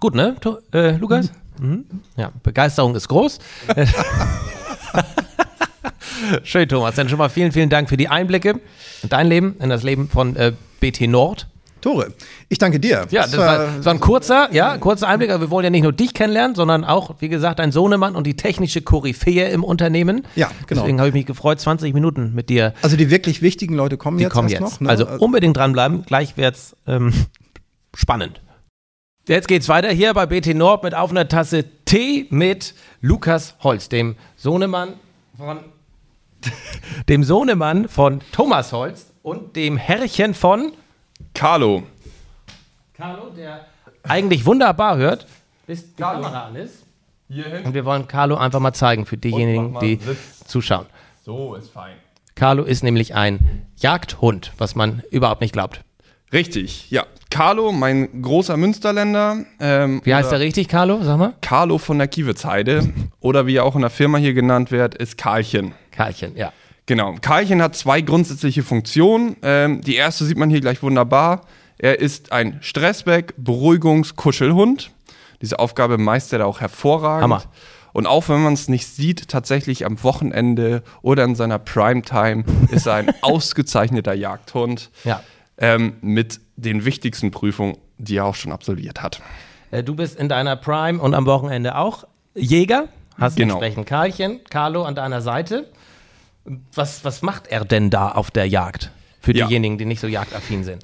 [0.00, 0.34] Gut, ne,
[0.72, 1.30] äh, Lukas?
[1.60, 1.84] Mhm.
[2.16, 3.38] Ja, Begeisterung ist groß.
[6.42, 6.94] Schön, Thomas.
[6.94, 8.60] Dann schon mal vielen, vielen Dank für die Einblicke
[9.02, 11.46] in dein Leben, in das Leben von äh, BT Nord.
[11.82, 12.12] Tore,
[12.50, 13.06] ich danke dir.
[13.10, 15.30] Ja, das war, das war ein kurzer, ja, kurzer Einblick.
[15.30, 18.26] Aber wir wollen ja nicht nur dich kennenlernen, sondern auch, wie gesagt, dein Sohnemann und
[18.26, 20.26] die technische Koryphäe im Unternehmen.
[20.36, 20.82] Ja, genau.
[20.82, 22.74] Deswegen habe ich mich gefreut, 20 Minuten mit dir.
[22.82, 24.60] Also die wirklich wichtigen Leute kommen Die jetzt kommen jetzt.
[24.60, 24.80] noch.
[24.80, 24.90] ne?
[24.90, 26.04] Also unbedingt dranbleiben.
[26.04, 27.14] Gleich wird's ähm,
[27.94, 28.42] spannend.
[29.28, 33.88] Jetzt geht's weiter hier bei BT Nord mit auf einer Tasse Tee mit Lukas Holz,
[33.88, 34.94] dem Sohnemann
[35.36, 35.58] von
[37.08, 40.72] dem Sohnemann von Thomas Holz und dem Herrchen von
[41.34, 41.82] Carlo.
[42.94, 43.66] Carlo, der
[44.04, 45.26] eigentlich wunderbar hört,
[45.66, 46.84] bis die Kamera an ist.
[47.28, 47.64] Hierhin.
[47.66, 50.44] Und wir wollen Carlo einfach mal zeigen für diejenigen, die Sitz.
[50.46, 50.86] zuschauen.
[51.24, 51.94] So ist fein.
[52.34, 55.82] Carlo ist nämlich ein Jagdhund, was man überhaupt nicht glaubt.
[56.32, 57.04] Richtig, ja.
[57.30, 59.44] Carlo, mein großer Münsterländer.
[59.60, 61.02] Ähm, Wie heißt er richtig, Carlo?
[61.02, 61.34] Sag mal.
[61.40, 62.92] Carlo von der Kiewitzheide.
[63.20, 65.72] oder wie er auch in der Firma hier genannt wird, ist Karlchen.
[65.92, 66.52] Karlchen, ja.
[66.86, 67.14] Genau.
[67.20, 69.36] Karlchen hat zwei grundsätzliche Funktionen.
[69.42, 71.42] Ähm, die erste sieht man hier gleich wunderbar.
[71.78, 74.90] Er ist ein Stressback, Beruhigungs-Kuschelhund.
[75.40, 77.22] Diese Aufgabe meistert er auch hervorragend.
[77.22, 77.42] Hammer.
[77.92, 82.86] Und auch wenn man es nicht sieht, tatsächlich am Wochenende oder in seiner Primetime ist
[82.86, 85.22] er ein ausgezeichneter Jagdhund Ja.
[85.60, 89.20] Ähm, mit den wichtigsten Prüfungen, die er auch schon absolviert hat.
[89.70, 92.88] Äh, Du bist in deiner Prime und am Wochenende auch Jäger.
[93.18, 93.54] Hast Genau.
[93.54, 95.70] entsprechend Karlchen, Carlo an deiner Seite.
[96.74, 98.90] Was, was macht er denn da auf der Jagd?
[99.20, 99.46] Für Ja.
[99.46, 100.82] diejenigen, die nicht so jagdaffin sind.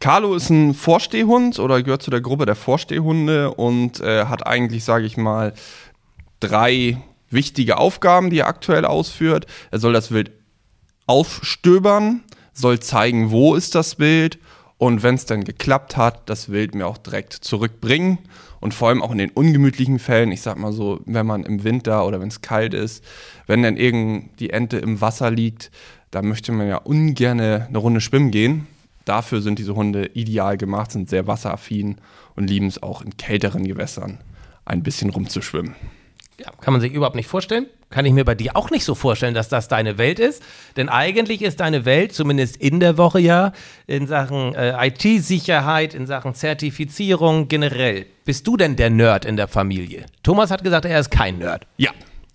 [0.00, 4.84] Carlo ist ein Vorstehhund oder gehört zu der Gruppe der Vorstehhunde und äh, hat eigentlich,
[4.84, 5.54] sage ich mal,
[6.40, 6.98] drei
[7.30, 9.46] wichtige Aufgaben, die er aktuell ausführt.
[9.70, 10.30] Er soll das Wild
[11.06, 12.22] aufstöbern,
[12.58, 14.38] soll zeigen, wo ist das Wild
[14.78, 18.18] und wenn es dann geklappt hat, das Wild mir auch direkt zurückbringen
[18.60, 21.64] und vor allem auch in den ungemütlichen Fällen, ich sag mal so, wenn man im
[21.64, 23.04] Winter oder wenn es kalt ist,
[23.46, 25.70] wenn dann irgend die Ente im Wasser liegt,
[26.10, 28.66] da möchte man ja ungern eine Runde schwimmen gehen.
[29.04, 31.96] Dafür sind diese Hunde ideal gemacht, sind sehr wasseraffin
[32.36, 34.18] und lieben es auch in kälteren Gewässern
[34.64, 35.74] ein bisschen rumzuschwimmen.
[36.38, 37.66] Ja, kann man sich überhaupt nicht vorstellen.
[37.90, 40.42] Kann ich mir bei dir auch nicht so vorstellen, dass das deine Welt ist.
[40.76, 43.52] Denn eigentlich ist deine Welt, zumindest in der Woche ja,
[43.86, 48.04] in Sachen äh, IT-Sicherheit, in Sachen Zertifizierung generell.
[48.26, 50.04] Bist du denn der Nerd in der Familie?
[50.22, 51.66] Thomas hat gesagt, er ist kein Nerd.
[51.78, 51.90] Ja,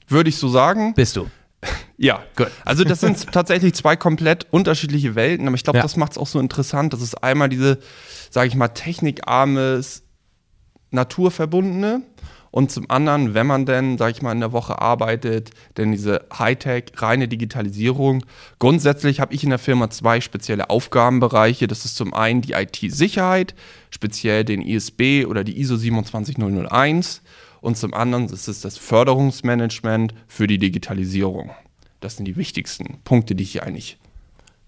[0.07, 0.93] würde ich so sagen.
[0.95, 1.29] Bist du?
[1.95, 2.47] Ja, Gut.
[2.65, 5.83] Also das sind tatsächlich zwei komplett unterschiedliche Welten, aber ich glaube, Ja.
[5.83, 6.91] das macht es auch so interessant.
[6.91, 7.77] Das ist einmal diese,
[8.31, 10.03] sage ich mal, technikarmes,
[10.91, 12.01] naturverbundene
[12.53, 16.23] und zum anderen, wenn man denn, sage ich mal, in der Woche arbeitet, denn diese
[16.37, 18.23] Hightech, reine Digitalisierung.
[18.59, 21.65] Grundsätzlich habe ich in der Firma zwei spezielle Aufgabenbereiche.
[21.65, 23.55] Das ist zum einen die IT-Sicherheit,
[23.89, 27.23] speziell den ISB oder die ISO 27001
[27.59, 31.49] und zum anderen ist es das Förderungsmanagement für die Digitalisierung.
[32.01, 33.97] Das sind die wichtigsten Punkte, die ich hier eigentlich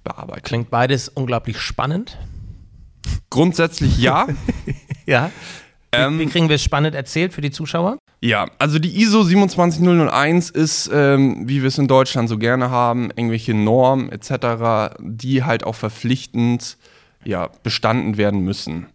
[0.03, 0.41] bearbeite.
[0.41, 2.17] Klingt beides unglaublich spannend.
[3.29, 4.25] Grundsätzlich ja.
[5.05, 5.29] Ja.
[5.97, 7.97] Ähm, Wie kriegen wir es spannend erzählt für die Zuschauer?
[8.21, 13.09] Ja, also die ISO 27001 ist, ähm, wie wir es in Deutschland so gerne haben,
[13.15, 16.77] irgendwelche Normen etc., die halt auch verpflichtend
[17.23, 18.87] ja, bestanden werden müssen.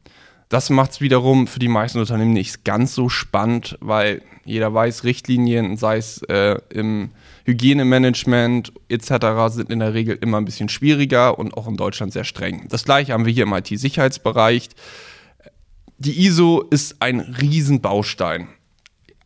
[0.48, 5.04] Das macht es wiederum für die meisten Unternehmen nicht ganz so spannend, weil jeder weiß,
[5.04, 7.10] Richtlinien, sei es äh, im
[7.44, 9.12] Hygienemanagement etc.,
[9.48, 12.66] sind in der Regel immer ein bisschen schwieriger und auch in Deutschland sehr streng.
[12.68, 14.70] Das gleiche haben wir hier im IT-Sicherheitsbereich.
[16.02, 18.48] Die ISO ist ein Riesenbaustein.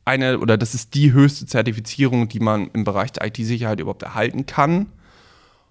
[0.04, 4.44] Eine oder das ist die höchste Zertifizierung, die man im Bereich der IT-Sicherheit überhaupt erhalten
[4.46, 4.86] kann.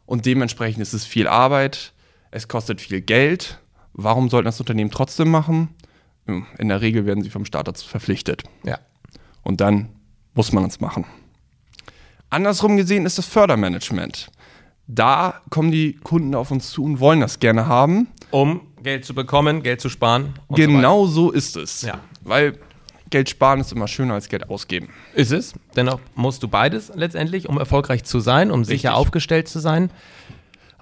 [0.05, 1.91] Und dementsprechend ist es viel Arbeit,
[2.31, 3.59] es kostet viel Geld.
[3.91, 5.75] Warum sollten das Unternehmen trotzdem machen?
[6.25, 8.43] In der Regel werden sie vom Staat dazu verpflichtet.
[8.63, 8.79] Ja.
[9.41, 9.89] Und dann
[10.35, 11.03] muss man es machen.
[12.29, 14.31] Andersrum gesehen ist das Fördermanagement.
[14.87, 18.07] Da kommen die Kunden auf uns zu und wollen das gerne haben.
[18.31, 20.33] Um Geld zu bekommen, Geld zu sparen.
[20.47, 21.81] und so Genau so ist es.
[21.81, 21.99] Ja.
[22.21, 22.57] Weil
[23.09, 24.89] Geld sparen ist immer schöner als Geld ausgeben.
[25.13, 25.53] Ist es.
[25.75, 28.91] Dennoch musst du beides letztendlich, um erfolgreich zu sein, um sicher Richtig.
[28.91, 29.91] aufgestellt zu sein.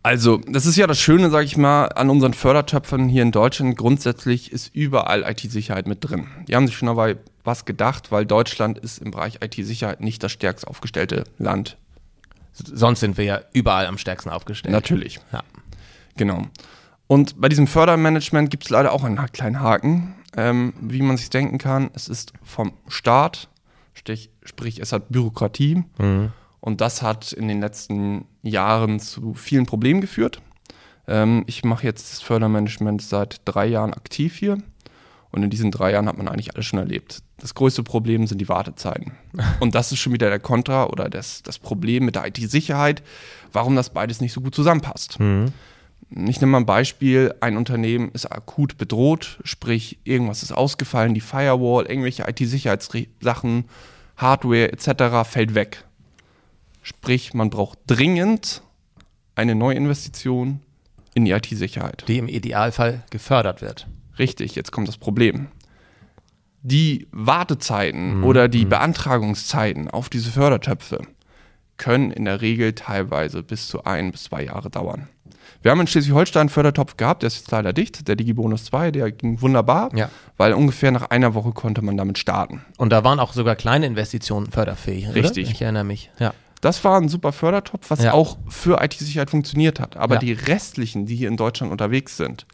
[0.04, 3.78] Also, das ist ja das Schöne, sag ich mal, an unseren Fördertöpfen hier in Deutschland.
[3.78, 6.26] Grundsätzlich ist überall IT-Sicherheit mit drin.
[6.48, 10.32] Die haben sich schon dabei was gedacht, weil Deutschland ist im Bereich IT-Sicherheit nicht das
[10.32, 11.78] stärkst aufgestellte Land.
[12.54, 14.72] Sonst sind wir ja überall am stärksten aufgestellt.
[14.72, 15.20] Natürlich.
[15.32, 15.44] Ja.
[16.18, 16.48] Genau.
[17.12, 21.30] Und bei diesem Fördermanagement gibt es leider auch einen kleinen Haken, ähm, wie man sich
[21.30, 21.89] denken kann.
[21.93, 23.50] Es ist vom Staat,
[23.93, 25.84] sprich es hat Bürokratie
[26.62, 30.41] und das hat in den letzten Jahren zu vielen Problemen geführt.
[31.06, 34.60] Ähm, ich mache jetzt das Fördermanagement seit drei Jahren aktiv hier
[35.32, 37.24] und in diesen drei Jahren hat man eigentlich alles schon erlebt.
[37.39, 39.12] Das größte Problem sind die Wartezeiten.
[39.60, 43.04] Und das ist schon wieder der Kontra oder das, das Problem mit der IT-Sicherheit,
[43.52, 45.19] warum das beides nicht so gut zusammenpasst.
[46.13, 51.21] Ich nehme mal ein Beispiel, ein Unternehmen ist akut bedroht, sprich irgendwas ist ausgefallen, die
[51.21, 53.65] Firewall, irgendwelche IT-Sicherheitssachen,
[54.17, 55.28] Hardware etc.
[55.30, 55.86] fällt weg.
[56.82, 58.62] Sprich, man braucht dringend
[59.36, 60.60] eine Neuinvestition
[61.13, 62.04] in die IT-Sicherheit.
[62.10, 63.88] Die im Idealfall gefördert wird.
[64.19, 65.47] Richtig, jetzt kommt das Problem.
[66.62, 71.02] Die Wartezeiten oder die Beantragungszeiten auf diese Fördertöpfe
[71.82, 75.10] können in der Regel teilweise bis zu ein bis zwei Jahre dauern.
[75.63, 78.91] Wir haben in Schleswig-Holstein einen Fördertopf gehabt, der ist jetzt leider dicht, der DigiBonus 2,
[78.91, 80.10] der ging wunderbar, Ja.
[80.38, 82.63] weil ungefähr nach einer Woche konnte man damit starten.
[82.78, 85.08] Und da waren auch sogar kleine Investitionen förderfähig.
[85.10, 85.15] Oder?
[85.15, 85.52] Richtig.
[85.52, 86.10] Ich erinnere mich.
[86.20, 86.34] Ja.
[86.62, 88.13] Das war ein super Fördertopf, was Ja.
[88.13, 89.98] auch für IT-Sicherheit funktioniert hat.
[89.98, 90.20] Aber Ja.
[90.22, 92.46] die restlichen, die hier in Deutschland unterwegs sind,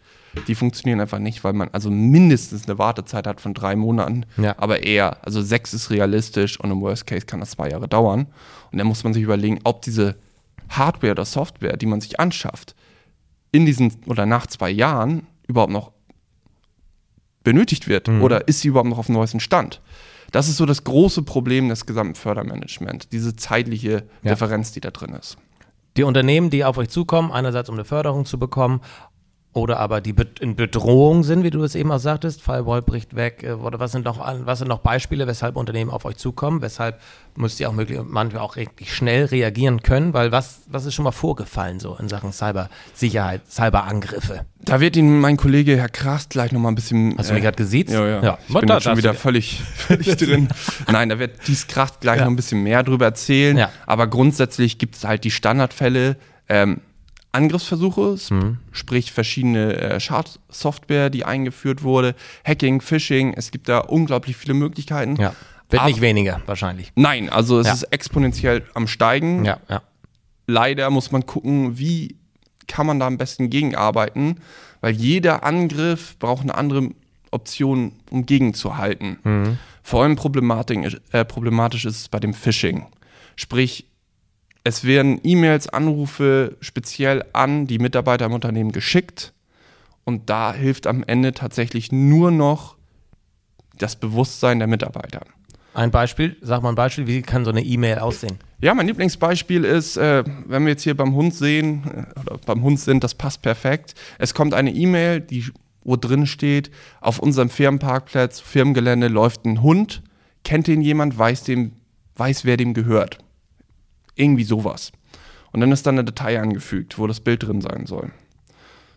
[0.48, 4.56] die funktionieren einfach nicht, weil man also mindestens eine Wartezeit hat von drei Monaten, Ja.
[4.58, 8.28] aber eher, also sechs ist realistisch und im Worst Case kann das zwei Jahre dauern.
[8.72, 10.16] Und dann muss man sich überlegen, ob diese
[10.70, 12.76] Hardware oder Software, die man sich anschafft,
[13.52, 15.92] in diesen oder nach zwei Jahren überhaupt noch
[17.44, 19.82] benötigt wird oder ist sie überhaupt noch auf dem neuesten Stand?
[20.32, 24.32] Das ist so das große Problem des gesamten Fördermanagements, diese zeitliche Ja.
[24.34, 25.38] Differenz, die da drin ist.
[25.96, 28.82] Die Unternehmen, die auf euch zukommen, einerseits um eine Förderung zu bekommen
[29.58, 33.44] oder aber die in Bedrohung sind, wie du es eben auch sagtest, Firewall bricht weg,
[33.44, 37.00] äh, oder was sind noch, was sind noch Beispiele, weshalb Unternehmen auf euch zukommen, weshalb
[37.36, 41.04] müsst ihr auch möglich, manchmal auch richtig schnell reagieren können, weil was, was ist schon
[41.04, 44.46] mal vorgefallen so in Sachen Cybersicherheit, Cyberangriffe?
[44.60, 47.16] Da wird Ihnen mein Kollege Herr Krast gleich noch mal ein bisschen.
[47.18, 47.94] Hast du mich gerade gesiezt?
[47.94, 48.24] Ja, ja.
[48.24, 48.38] ja.
[48.48, 50.50] Ich bin Da- schon wieder völlig, völlig drin.
[50.92, 52.26] Nein, da wird dies Kracht gleich Ja.
[52.26, 53.58] noch ein bisschen mehr drüber erzählen.
[53.58, 53.70] Ja.
[53.86, 56.18] Aber grundsätzlich gibt es halt die Standardfälle.
[56.50, 56.82] Ähm,
[57.32, 58.58] Angriffsversuche, sp- Mhm.
[58.72, 65.16] sprich verschiedene äh, Schadsoftware, die eingeführt wurde, Hacking, Phishing, es gibt da unglaublich viele Möglichkeiten.
[65.18, 65.34] Ja.
[65.70, 66.92] Wird Aber- nicht weniger, wahrscheinlich.
[66.96, 67.74] Nein, also es Ja.
[67.74, 69.44] ist exponentiell am Steigen.
[69.46, 69.82] Ja, ja.
[70.48, 72.16] Leider muss man gucken, wie
[72.68, 74.40] kann man da am besten gegenarbeiten,
[74.82, 76.90] weil jeder Angriff braucht eine andere
[77.32, 79.58] Option, um gegenzuhalten.
[79.84, 82.86] Vor allem Problematik, äh, problematisch ist es bei dem Phishing.
[83.36, 83.86] Sprich,
[84.68, 89.32] es werden E-Mails, Anrufe speziell an die Mitarbeiter im Unternehmen geschickt
[90.04, 92.76] und da hilft am Ende tatsächlich nur noch
[93.78, 95.22] das Bewusstsein der Mitarbeiter.
[95.74, 98.40] Ein Beispiel, sag mal ein Beispiel, wie kann so eine E-Mail aussehen?
[98.60, 102.62] Ja, mein Lieblingsbeispiel ist, äh, wenn wir jetzt hier beim Hund sehen, äh, oder beim
[102.62, 103.94] Hund sind, das passt perfekt.
[104.20, 105.46] Es kommt eine E-Mail, die
[105.86, 110.02] wo drin steht, auf unserem Firmenparkplatz, Firmengelände läuft ein Hund,
[110.44, 111.72] kennt den jemand, weiß, dem,
[112.18, 113.20] weiß wer dem gehört.
[114.18, 114.92] Irgendwie sowas.
[115.52, 118.12] Und dann ist dann eine Datei angefügt, wo das Bild drin sein soll.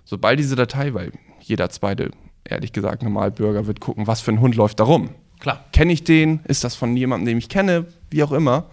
[0.04, 2.10] Sobald diese Datei, weil jeder zweite,
[2.44, 5.10] ehrlich gesagt, Normalbürger wird gucken, was für ein Hund läuft da rum.
[5.38, 5.64] Klar.
[5.72, 6.40] Kenne ich den?
[6.44, 7.86] Ist das von jemandem, den ich kenne?
[8.10, 8.66] Wie auch immer.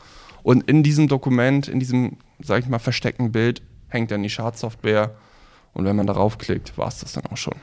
[0.43, 5.15] Und in diesem Dokument, in diesem, sag ich mal, versteckten Bild, hängt dann die Schadsoftware.
[5.73, 7.55] Und wenn man darauf klickt, war es das dann auch schon.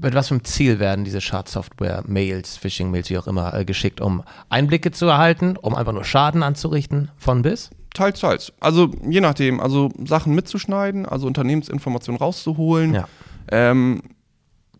[0.00, 4.22] Mit was für einem Ziel werden diese Schadsoftware-Mails, Phishing-Mails, wie auch immer, äh, geschickt, um
[4.48, 7.70] Einblicke zu erhalten, um einfach nur Schaden anzurichten von bis?
[7.98, 8.52] Teils, teils.
[8.60, 13.08] Also je nachdem, also Sachen mitzuschneiden, also Unternehmensinformationen rauszuholen, Ja.
[13.50, 14.02] ähm,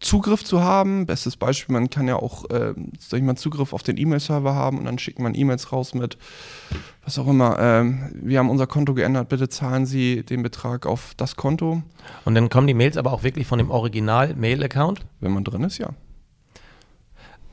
[0.01, 1.07] Zugriff zu haben.
[1.07, 4.79] Bestes Beispiel, man kann ja auch, ähm, sag ich mal, Zugriff auf den E-Mail-Server haben
[4.79, 6.17] und dann schickt man E-Mails raus mit,
[7.05, 11.15] was auch immer, ähm, wir haben unser Konto geändert, bitte zahlen Sie den Betrag auf
[11.17, 11.83] das Konto,
[12.25, 15.01] Und dann kommen die Mails aber auch wirklich von dem Original-Mail-Account.
[15.19, 15.89] wenn man drin ist, ja.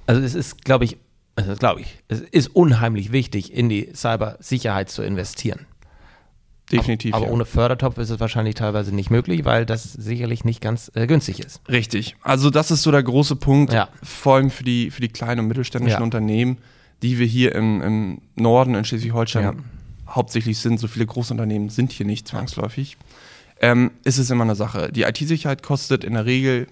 [0.05, 0.97] Also es ist, glaube ich,
[1.35, 5.65] also glaube ich, es ist unheimlich wichtig, in die Cybersicherheit zu investieren.
[6.71, 7.13] Definitiv.
[7.13, 7.31] Aber ja.
[7.31, 11.39] ohne Fördertopf ist es wahrscheinlich teilweise nicht möglich, weil das sicherlich nicht ganz äh, günstig
[11.39, 11.61] ist.
[11.69, 12.15] Richtig.
[12.21, 13.89] Also das ist so der große Punkt, Ja.
[14.01, 16.03] vor allem für die, für die kleinen und mittelständischen Ja.
[16.03, 16.57] Unternehmen,
[17.03, 19.63] die wir hier im, im Norden in Schleswig-Holstein
[20.07, 20.79] hauptsächlich sind.
[20.79, 22.97] So viele Großunternehmen sind hier nicht zwangsläufig.
[23.61, 24.91] Ähm, ist es immer eine Sache.
[24.91, 26.67] Die IT-Sicherheit kostet in der Regel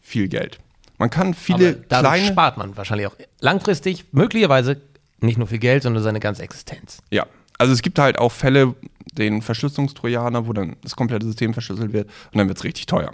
[0.00, 0.58] viel Geld.
[1.02, 2.28] Man kann viele Aber kleine...
[2.28, 4.80] spart man wahrscheinlich auch langfristig möglicherweise
[5.18, 6.98] nicht nur viel Geld, sondern seine ganze Existenz.
[7.10, 7.26] Ja,
[7.58, 8.76] also es gibt halt auch Fälle,
[9.12, 13.10] den Verschlüsselungstrojaner, wo dann das komplette System verschlüsselt wird und dann wird es richtig teuer.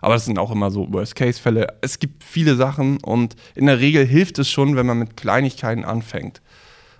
[0.00, 1.66] Aber das sind auch immer so Worst-Case-Fälle.
[1.82, 5.84] Es gibt viele Sachen und in der Regel hilft es schon, wenn man mit Kleinigkeiten
[5.84, 6.40] anfängt.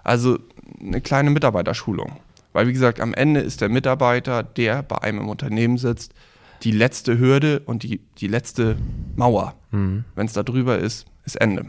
[0.04, 0.38] Also
[0.78, 2.18] eine kleine Mitarbeiterschulung.
[2.52, 6.12] Weil wie gesagt, am Ende ist der Mitarbeiter, der bei einem im Unternehmen sitzt,
[6.62, 8.76] die letzte Hürde und die, die letzte
[9.16, 9.54] Mauer.
[9.70, 11.66] Wenn es da drüber ist, ist Ende.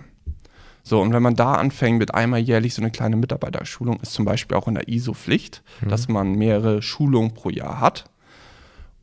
[0.84, 4.24] So, und wenn man da anfängt mit einmal jährlich so eine kleine Mitarbeiterschulung, ist zum
[4.24, 8.06] Beispiel auch in der ISO Pflicht, dass man mehrere Schulungen pro Jahr hat.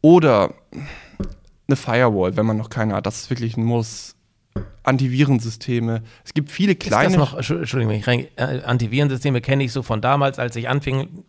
[0.01, 0.55] Oder
[1.67, 3.05] eine Firewall, wenn man noch keine hat.
[3.07, 4.17] Das ist wirklich ein Muss.
[4.85, 6.03] Antivirensysteme.
[6.25, 7.17] Es gibt viele Ist das kleine.
[7.17, 10.69] noch, Entschu- Entschuldigung, wenn ich rein, äh, Antivirensysteme kenne ich so von damals, als ich
[10.69, 11.25] anfing,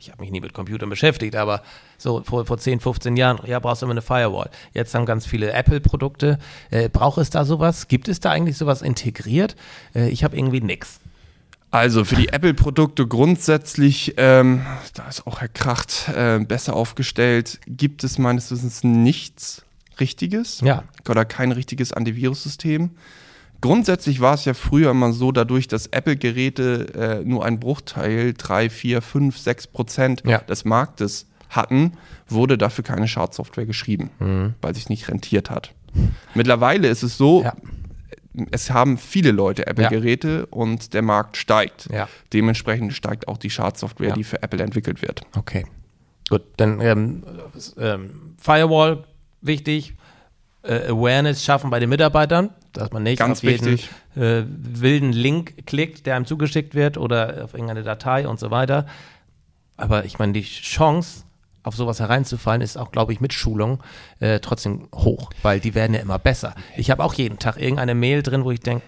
[0.00, 1.62] ich habe mich nie mit Computern beschäftigt, aber
[1.98, 4.48] so vor, vor 10, 15 Jahren, ja, brauchst du immer eine Firewall.
[4.72, 6.38] Jetzt haben ganz viele Apple-Produkte.
[6.70, 7.86] Äh, braucht es da sowas?
[7.88, 9.56] Gibt es da eigentlich sowas integriert?
[9.94, 11.00] Äh, ich habe irgendwie nix.
[11.70, 14.62] Also für die Apple-Produkte grundsätzlich, ähm,
[14.94, 19.62] da ist auch Herr Kracht äh, besser aufgestellt, gibt es meines Wissens nichts
[20.00, 20.82] Richtiges Ja.
[21.08, 22.90] oder kein richtiges Antivirussystem.
[23.60, 28.70] Grundsätzlich war es ja früher immer so, dadurch, dass Apple-Geräte äh, nur einen Bruchteil, 3,
[28.70, 30.38] 4, 5, 6 Prozent Ja.
[30.38, 31.92] des Marktes hatten,
[32.28, 35.74] wurde dafür keine Schadsoftware geschrieben, weil sich nicht rentiert hat.
[36.34, 37.54] Mittlerweile ist es so, Ja.
[38.52, 41.88] es haben viele Leute Apple-Geräte und der Markt steigt.
[41.92, 42.08] Ja.
[42.32, 44.14] Dementsprechend steigt auch die Schadsoftware, Ja.
[44.14, 45.22] die für Apple entwickelt wird.
[45.36, 45.66] Okay.
[46.28, 47.24] Gut, dann ähm,
[47.78, 49.04] ähm, Firewall,
[49.40, 49.94] wichtig.
[50.62, 53.78] Äh, Awareness schaffen bei den Mitarbeitern, dass man nicht Ganz auf jeden
[54.16, 58.86] äh, wilden Link klickt, der einem zugeschickt wird oder auf irgendeine Datei und so weiter.
[59.76, 61.24] Aber ich meine, die Chance,
[61.62, 63.82] auf sowas hereinzufallen, ist auch, glaube ich, mit Schulung
[64.18, 66.54] äh, trotzdem hoch, weil die werden ja immer besser.
[66.76, 68.84] Ich habe auch jeden Tag irgendeine Mail drin, wo ich denke,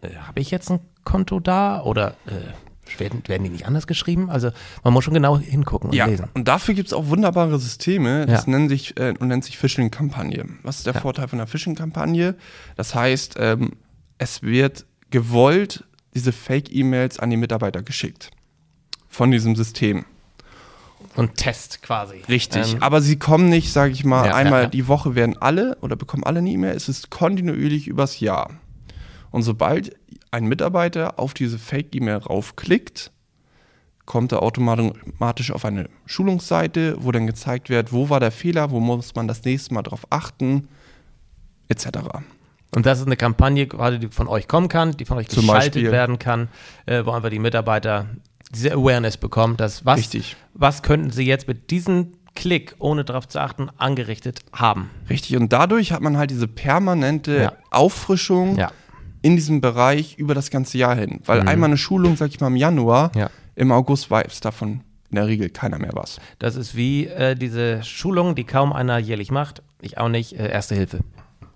[0.00, 2.52] äh, habe ich jetzt ein Konto da oder äh,
[2.98, 4.30] werden, werden die nicht anders geschrieben?
[4.30, 4.50] Also
[4.82, 6.28] man muss schon genau hingucken und Ja, lesen.
[6.34, 8.26] und dafür gibt es auch wunderbare Systeme.
[8.26, 8.50] Das Ja.
[8.52, 10.46] nennt sich, äh, nennt sich Phishing-Kampagne.
[10.62, 11.00] Was ist der Ja.
[11.00, 12.34] Vorteil von einer Phishing-Kampagne?
[12.76, 13.72] Das heißt, ähm,
[14.18, 18.30] es wird gewollt diese Fake-E-Mails an die Mitarbeiter geschickt.
[19.08, 20.04] Von diesem System.
[21.16, 22.22] Und Test quasi.
[22.28, 22.74] Richtig.
[22.74, 24.68] Ähm, Aber sie kommen nicht, sage ich mal, Ja, ja, einmal ja.
[24.68, 26.74] die Woche werden alle oder bekommen alle eine E-Mail.
[26.74, 28.50] Es ist kontinuierlich übers Jahr.
[29.30, 29.94] Und sobald
[30.34, 33.10] ein Mitarbeiter auf diese Fake-E-Mail raufklickt,
[34.04, 38.80] kommt er automatisch auf eine Schulungsseite, wo dann gezeigt wird, wo war der Fehler, wo
[38.80, 40.68] muss man das nächste Mal drauf achten,
[41.68, 41.86] etc.
[42.74, 45.42] Und das ist eine Kampagne, gerade die von euch kommen kann, die von euch Zum
[45.42, 45.92] geschaltet Beispiel.
[45.92, 46.48] werden kann,
[46.86, 48.06] äh, wo einfach die Mitarbeiter
[48.50, 50.36] diese Awareness bekommen, dass was, Richtig.
[50.52, 54.90] was könnten sie jetzt mit diesem Klick, ohne darauf zu achten, angerichtet haben.
[55.08, 55.36] Richtig.
[55.36, 57.52] Und dadurch hat man halt diese permanente Ja.
[57.70, 58.72] Auffrischung Ja.
[59.24, 61.20] In diesem Bereich über das ganze Jahr hin.
[61.24, 63.20] Weil einmal eine Schulung, sag ich mal, im Januar, Mhm.
[63.20, 63.30] Ja.
[63.56, 66.20] im August weiß davon in der Regel keiner mehr was.
[66.38, 69.62] Das ist wie äh, diese Schulung, die kaum einer jährlich macht.
[69.80, 70.38] Ich auch nicht.
[70.38, 71.00] Äh, Erste Hilfe.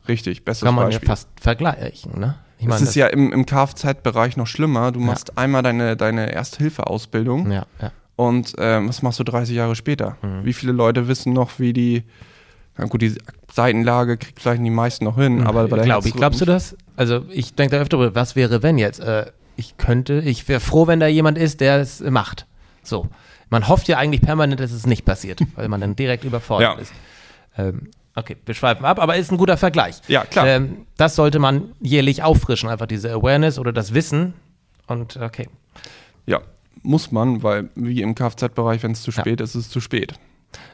[0.09, 1.07] Richtig, bestes Kann man Beispiel.
[1.09, 2.19] ja fast vergleichen.
[2.19, 2.37] Ne?
[2.59, 4.91] Ich Es meine, ist ja im, im Kfz-Bereich noch schlimmer.
[4.91, 7.93] Du machst einmal deine, deine Erste-Hilfe-Ausbildung ja, ja.
[8.17, 10.17] und ähm, was machst du 30 Jahre später?
[10.23, 10.45] Mhm.
[10.45, 12.05] Wie viele Leute wissen noch, wie die,
[12.79, 13.15] na gut, die
[13.53, 16.77] Seitenlage kriegt vielleicht die meisten noch hin, aber bei der Glaub ich, glaubst du das?
[16.97, 19.01] Also ich denke da öfter was wäre, wenn jetzt?
[19.01, 22.47] Äh, ich könnte, ich wäre froh, wenn da jemand ist, der es macht.
[22.83, 23.09] So.
[23.51, 26.81] Man hofft ja eigentlich permanent, dass es nicht passiert, weil man dann direkt überfordert Ja.
[26.81, 26.93] ist.
[27.57, 29.97] Ähm, okay, wir schweifen ab, aber ist ein guter Vergleich.
[30.07, 30.47] Ja, klar.
[30.47, 34.35] Ähm, das sollte man jährlich auffrischen, einfach diese Awareness oder das Wissen.
[34.87, 35.49] Und okay.
[36.27, 36.41] Ja,
[36.83, 39.21] muss man, weil wie im Kfz-Bereich, wenn es zu Ja.
[39.21, 40.15] spät ist, ist es zu spät.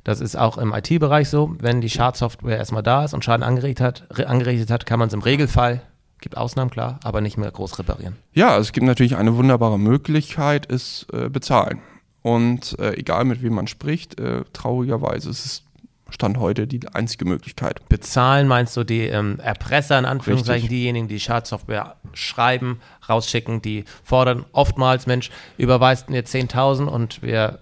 [0.04, 1.54] Das ist auch im IT-Bereich so.
[1.58, 5.14] Wenn die Schadsoftware erstmal da ist und Schaden angerichtet hat, angerichtet hat kann man es
[5.14, 5.82] im Regelfall,
[6.20, 8.16] gibt Ausnahmen klar, aber nicht mehr groß reparieren.
[8.32, 11.80] Ja, es gibt natürlich eine wunderbare Möglichkeit, es äh, bezahlen.
[12.22, 15.62] Und äh, egal mit wem man spricht, äh, traurigerweise ist es
[16.10, 17.87] Stand heute die einzige Möglichkeit.
[17.88, 20.78] Bezahlen meinst du die ähm, Erpresser in Anführungszeichen, Richtig.
[20.78, 27.60] diejenigen, die Schadsoftware schreiben, rausschicken, die fordern oftmals, Mensch, überweist mir 10.000 und wir,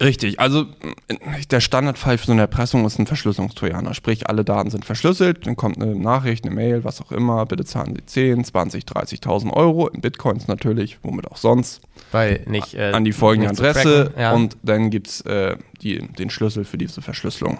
[0.00, 0.66] Richtig, also
[1.08, 3.94] äh, der Standardfall für so eine Erpressung ist ein Verschlüsselungstrojaner.
[3.94, 7.64] Sprich, alle Daten sind verschlüsselt, dann kommt eine Nachricht, eine Mail, was auch immer, bitte
[7.64, 11.80] zahlen Sie 10, 20, 30.000 Euro, in Bitcoins natürlich, womit auch sonst,
[12.12, 14.32] weil nicht äh, an die folgende Adresse ja.
[14.32, 17.58] und dann gibt es äh, den Schlüssel für diese Verschlüsselung.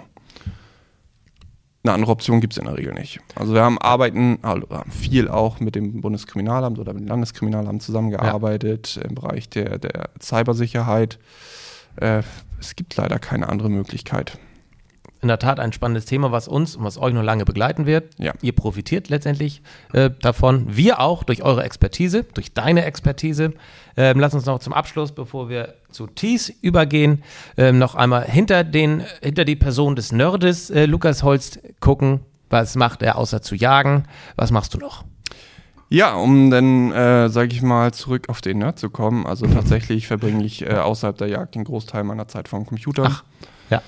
[1.86, 3.20] Eine andere Option gibt es in der Regel nicht.
[3.36, 7.80] Also wir haben arbeiten, also haben viel auch mit dem Bundeskriminalamt oder mit dem Landeskriminalamt
[7.80, 11.20] zusammengearbeitet im Bereich der, der Cybersicherheit.
[11.96, 12.22] Äh,
[12.60, 14.38] es gibt leider keine andere Möglichkeit.
[15.22, 18.14] in der Tat ein spannendes Thema, was uns und was euch noch lange begleiten wird.
[18.18, 18.34] Ja.
[18.42, 20.76] Ihr profitiert letztendlich äh, davon.
[20.76, 23.54] Wir auch durch eure Expertise, durch deine Expertise.
[23.96, 27.24] Ähm, lass uns noch zum Abschluss, bevor wir zu Tees übergehen,
[27.56, 32.20] ähm, noch einmal hinter, den, hinter die Person des Nerdes äh, Lukas Holst gucken.
[32.50, 34.04] Was macht er außer zu jagen?
[34.36, 35.04] Was machst du noch?
[35.88, 39.24] Ja, um dann, äh, sage ich mal, zurück auf den Nerd zu kommen.
[39.26, 43.04] Also tatsächlich verbringe ich äh, außerhalb der Jagd den Großteil meiner Zeit vom Computer.
[43.06, 43.24] Ach,
[43.70, 43.82] Ja.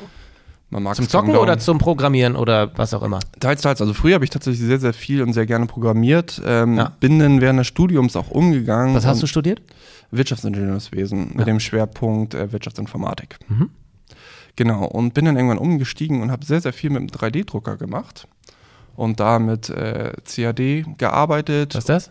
[0.70, 3.20] Man mag Zum Zocken oder zum Programmieren oder was auch immer?
[3.40, 3.80] Teils, teils.
[3.80, 6.42] Also früher habe ich tatsächlich sehr, sehr viel und sehr gerne programmiert.
[6.44, 6.92] Ähm, Ja.
[7.00, 8.94] Bin dann während des Studiums auch umgegangen.
[8.94, 9.62] Was hast du studiert?
[10.10, 13.38] Wirtschaftsingenieurswesen mit dem Schwerpunkt äh, Wirtschaftsinformatik.
[13.48, 13.70] Mhm.
[14.56, 14.84] Genau.
[14.84, 18.28] Und bin dann irgendwann umgestiegen und habe sehr, sehr viel mit dem 3D-Drucker gemacht.
[18.98, 21.76] Und da mit äh, CAD gearbeitet.
[21.76, 22.10] Was ist das?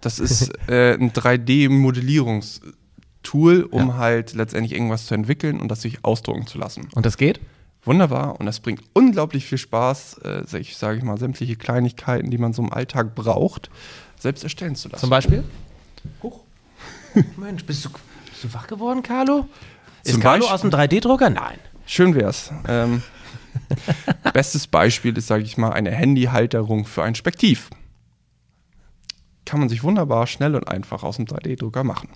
[0.00, 3.94] Das ist äh, ein 3D-Modellierungstool, um Ja.
[3.96, 6.88] halt letztendlich irgendwas zu entwickeln und das sich ausdrucken zu lassen.
[6.94, 7.40] Und das geht?
[7.84, 12.38] Wunderbar und das bringt unglaublich viel Spaß, äh, sich, sage ich mal, sämtliche Kleinigkeiten, die
[12.38, 13.70] man so im Alltag braucht,
[14.18, 15.00] selbst erstellen zu lassen.
[15.00, 15.44] Zum Beispiel?
[16.22, 16.40] Huch.
[17.38, 17.88] Mensch, bist du,
[18.30, 19.48] bist du wach geworden, Carlo?
[20.04, 21.30] Ist Zum Carlo Beispiel- aus dem 3D-Drucker?
[21.30, 21.58] Nein.
[21.86, 22.52] Schön wär's.
[22.68, 23.02] Ähm,
[24.32, 27.70] bestes Beispiel ist, sage ich mal, eine Handyhalterung für ein Spektiv.
[29.44, 32.08] Kann man sich wunderbar schnell und einfach aus dem 3D-Drucker machen.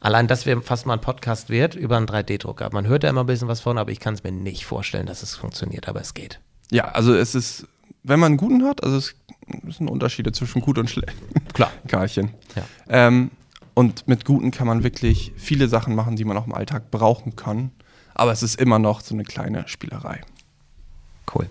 [0.00, 2.70] Allein, dass wir fast mal ein Podcast wert über einen 3D-Drucker.
[2.72, 5.06] Man hört da immer ein bisschen was von, aber ich kann es mir nicht vorstellen,
[5.06, 6.40] dass es funktioniert, aber es geht.
[6.70, 7.66] Ja, also es ist,
[8.02, 9.14] wenn man einen guten hat, also es
[9.76, 11.16] sind Unterschiede zwischen gut und schlecht.
[11.52, 11.70] Klar.
[11.86, 12.30] Karlchen.
[12.56, 12.64] Ja.
[12.88, 13.30] Ähm,
[13.74, 17.36] und mit guten kann man wirklich viele Sachen machen, die man auch im Alltag brauchen
[17.36, 17.70] kann.
[18.20, 20.20] Aber es ist immer noch so eine kleine Spielerei.
[21.34, 21.48] Cool.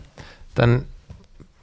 [0.53, 0.85] Dann,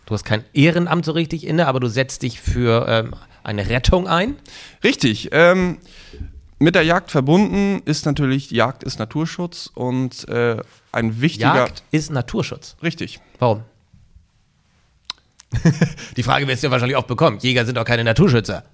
[0.04, 3.14] du hast kein Ehrenamt so richtig inne, aber du setzt dich für ähm,
[3.44, 4.34] eine Rettung ein.
[4.82, 5.28] Richtig.
[5.30, 5.78] Ähm,
[6.58, 10.56] mit der Jagd verbunden ist natürlich, Jagd ist Naturschutz und äh,
[10.90, 11.54] ein wichtiger.
[11.54, 12.74] Jagd ist Naturschutz.
[12.82, 13.20] Richtig.
[13.38, 13.62] Warum?
[16.16, 17.38] Die Frage wirst du ja wahrscheinlich oft bekommen.
[17.38, 18.64] Jäger sind doch keine Naturschützer.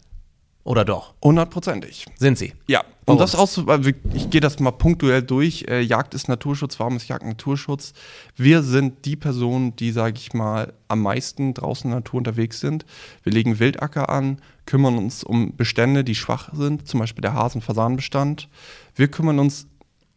[0.64, 1.14] Oder doch?
[1.22, 2.06] Hundertprozentig.
[2.18, 2.52] Sind sie?
[2.68, 5.64] Ja, und das auch so, wir- ich gehe das mal punktuell durch.
[5.68, 7.94] Äh, Jagd ist Naturschutz, warum ist Jagd Naturschutz?
[8.36, 12.60] Wir sind die Personen, die, sage ich mal, am meisten draußen in der Natur unterwegs
[12.60, 12.86] sind.
[13.24, 18.48] Wir legen Wildacker an, kümmern uns um Bestände, die schwach sind, zum Beispiel der Hasen-Fasanbestand.
[18.94, 19.66] Wir kümmern uns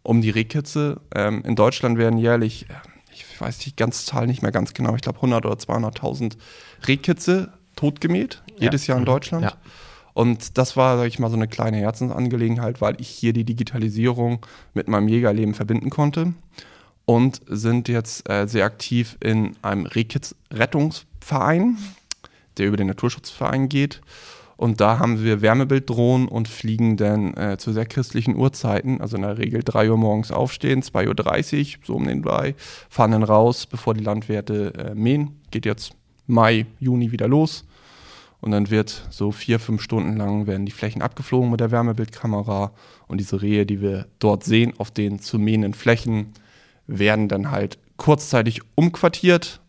[0.03, 1.01] um die Rehkitze.
[1.15, 2.73] Ähm, in Deutschland werden jährlich, äh,
[3.11, 6.37] ich weiß die ganze Zahl nicht mehr ganz genau, ich glaube 100 oder 200.000
[6.87, 9.43] Rehkitze totgemäht, jedes Jahr in Deutschland.
[9.45, 9.53] Ja.
[10.16, 14.39] Und das war, sag ich mal, so eine kleine Herzensangelegenheit, weil ich hier die Digitalisierung
[14.74, 16.34] mit meinem Jägerleben verbinden konnte.
[17.03, 21.78] Und sind jetzt äh, sehr aktiv in einem Rehkitz-Rettungsverein,
[22.57, 23.99] der über den Naturschutzverein geht.
[24.55, 29.24] Und da haben wir Wärmebilddrohnen und fliegen dann äh, zu sehr christlichen Uhrzeiten, also in
[29.24, 32.55] der Regel 3 Uhr morgens aufstehen, 2.30 Uhr, so um den Drei,
[32.89, 35.41] fahren dann raus, bevor die Landwirte äh, mähen.
[35.51, 35.91] Geht jetzt
[36.26, 37.66] Mai, Juni wieder los.
[38.45, 42.73] Und dann wird so vier, fünf Stunden lang werden die Flächen abgeflogen mit der Wärmebildkamera.
[43.07, 46.31] Und diese Rehe, die wir dort sehen, auf den zu mähenden Flächen,
[46.85, 49.61] werden dann halt kurzzeitig umquartiert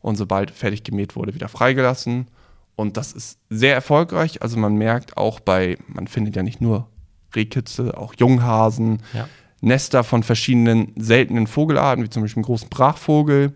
[0.00, 2.26] und sobald fertig gemäht wurde, wieder freigelassen.
[2.74, 4.42] Und das ist sehr erfolgreich.
[4.42, 6.88] Also man merkt auch bei, man findet ja nicht nur
[7.36, 9.28] Rehkitze, auch Junghasen, Ja.
[9.60, 13.54] Nester von verschiedenen seltenen Vogelarten, wie zum Beispiel einen großen Brachvogel.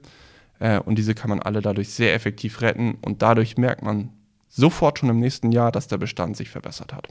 [0.60, 2.98] Äh, und diese kann man alle dadurch sehr effektiv retten.
[3.02, 4.10] Und dadurch merkt man
[4.53, 7.09] sofort schon im nächsten Jahr, dass der Bestand sich verbessert hat.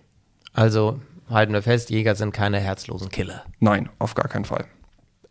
[0.53, 3.43] Also halten wir fest, Jäger sind keine herzlosen Killer.
[3.59, 4.65] Nein, auf gar keinen Fall.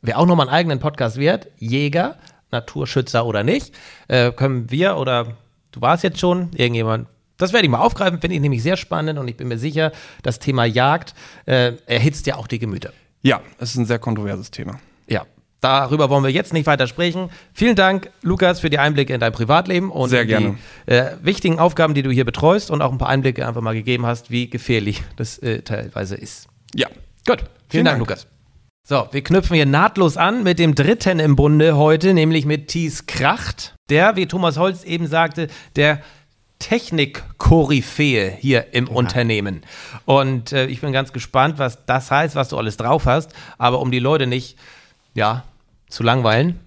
[0.03, 2.17] Wer auch nochmal einen eigenen Podcast wert, Jäger,
[2.51, 3.75] Naturschützer oder nicht,
[4.09, 5.37] äh, können wir oder
[5.73, 7.07] du warst jetzt schon, irgendjemand,
[7.37, 9.93] das werde ich mal aufgreifen, finde ich nämlich sehr spannend und ich bin mir sicher,
[10.23, 11.15] das Thema Jagd
[11.47, 12.93] äh, erhitzt ja auch die Gemüter.
[13.23, 14.81] Ja, es ist ein sehr kontroverses Thema.
[15.07, 15.27] Ja,
[15.61, 17.31] darüber wollen wir jetzt nicht weiter sprechen.
[17.53, 20.59] Vielen Dank, Lukas, für die Einblicke in dein Privatleben und Sehr in gerne.
[20.87, 23.75] die äh, wichtigen Aufgaben, die du hier betreust und auch ein paar Einblicke einfach mal
[23.75, 26.49] gegeben hast, wie gefährlich das äh, teilweise ist.
[26.75, 26.89] Ja,
[27.27, 28.09] Gut, vielen, Vielen Dank, Dank.
[28.09, 28.27] Lukas.
[28.83, 33.07] So, wir knüpfen hier nahtlos an mit dem dritten im Bunde heute, nämlich mit Thies
[33.07, 36.01] Kracht, der, wie Thomas Holz eben sagte, der
[36.59, 39.63] Technik-Koryphäe hier im Unternehmen.
[40.07, 43.33] Und äh, ich bin ganz gespannt, was das heißt, was du alles drauf hast.
[43.59, 44.59] Aber um die Leute nicht,
[45.15, 45.45] ja,
[45.91, 46.59] zu langweilen,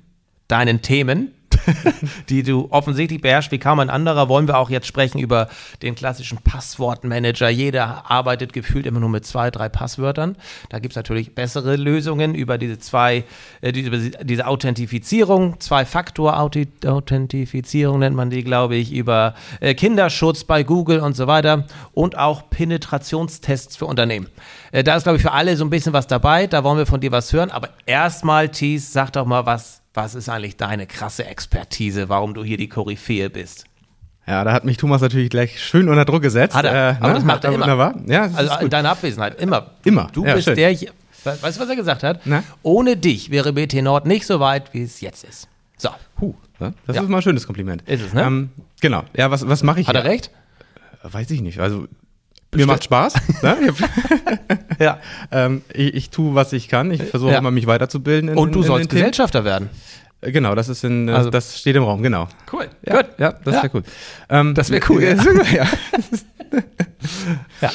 [0.47, 1.33] deinen Themen,
[2.29, 5.49] die du offensichtlich beherrschst wie kaum ein anderer, wollen wir auch jetzt sprechen über
[5.81, 7.49] den klassischen Passwortmanager.
[7.49, 10.35] Jeder arbeitet gefühlt immer nur mit zwei, drei Passwörtern.
[10.69, 13.25] Da gibt es natürlich bessere Lösungen über diese zwei,
[13.61, 21.15] äh, diese, Authentifizierung, Zwei-Faktor-Authentifizierung nennt man die, glaube ich, über äh, Kinderschutz bei Google und
[21.15, 24.27] so weiter und auch Penetrationstests für Unternehmen.
[24.73, 26.47] Äh, da ist, glaube ich, für alle so ein bisschen was dabei.
[26.47, 27.51] Da wollen wir von dir was hören.
[27.51, 32.43] Aber erstmal, Thies, sag doch mal, was, was ist eigentlich deine krasse Expertise, warum du
[32.43, 33.65] hier die Koryphäe bist?
[34.25, 36.55] Ja, da hat mich Thomas natürlich gleich schön unter Druck gesetzt.
[36.55, 36.97] Hat er.
[36.99, 37.13] Aber ne?
[37.15, 37.61] das macht er immer.
[37.61, 37.93] Wunderbar.
[38.07, 39.67] Ja, Also in deiner Abwesenheit, immer.
[39.83, 40.09] Immer.
[40.11, 40.55] Du Ja, bist schön.
[40.55, 40.87] der, weißt
[41.43, 42.21] du, was er gesagt hat?
[42.25, 42.43] Na?
[42.63, 45.47] Ohne dich wäre BT Nord nicht so weit, wie es jetzt ist.
[45.77, 47.01] So, Puh, ja, das Ja.
[47.03, 47.81] ist mal ein schönes Kompliment.
[47.87, 48.23] Ist es, ne?
[48.23, 48.49] Ähm,
[48.81, 49.03] genau.
[49.15, 50.11] Ja, was, was mache ich hat er hier?
[50.11, 50.31] recht?
[51.03, 51.59] Weiß ich nicht.
[51.59, 51.87] Also,
[52.55, 53.13] mir macht Spaß.
[53.41, 53.57] ne?
[53.69, 54.99] ich, Ja.
[55.31, 56.91] ähm, ich, ich tue, was ich kann.
[56.91, 57.37] Ich versuche Ja.
[57.39, 58.29] immer, mich weiterzubilden.
[58.29, 59.01] In, Und du in, in sollst den Themen.
[59.11, 59.69] Gesellschafter werden.
[60.21, 62.27] Äh, Genau, das ist in, äh, Also- das steht im Raum, genau.
[62.51, 62.67] Cool.
[62.85, 63.05] Ja, Gut.
[63.17, 63.63] Ja, das Ja.
[63.63, 63.83] wäre cool.
[64.29, 65.13] Ähm, Das wär cool, Ja.
[65.51, 65.67] ja.
[67.61, 67.71] ja.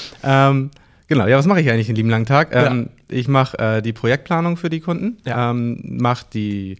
[0.50, 0.70] Ähm,
[1.08, 2.48] genau, ja, was mache ich eigentlich den lieben langen Tag?
[2.54, 5.50] Ähm, Ich mache äh, die Projektplanung für die Kunden, Ja.
[5.50, 6.78] ähm, mache die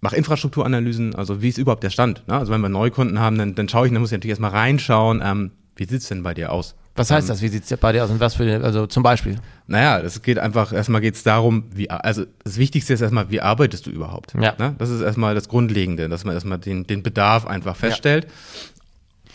[0.00, 2.22] mache Infrastrukturanalysen, also wie ist überhaupt der Stand?
[2.28, 2.34] Ne?
[2.34, 5.22] Also wenn wir Neukunden haben, dann, dann schaue ich, dann muss ich natürlich erstmal reinschauen,
[5.24, 6.74] ähm, wie sieht's denn bei dir aus?
[6.96, 7.42] Was heißt das?
[7.42, 8.10] Wie sieht es bei dir aus?
[8.10, 9.36] Und was für, also zum Beispiel?
[9.66, 13.40] Naja, es geht einfach, erstmal geht es darum, wie, also das Wichtigste ist erstmal, wie
[13.40, 14.34] arbeitest du überhaupt?
[14.34, 14.54] Ja.
[14.58, 14.74] Ne?
[14.78, 18.26] Das ist erstmal das Grundlegende, dass man erstmal den, den Bedarf einfach feststellt.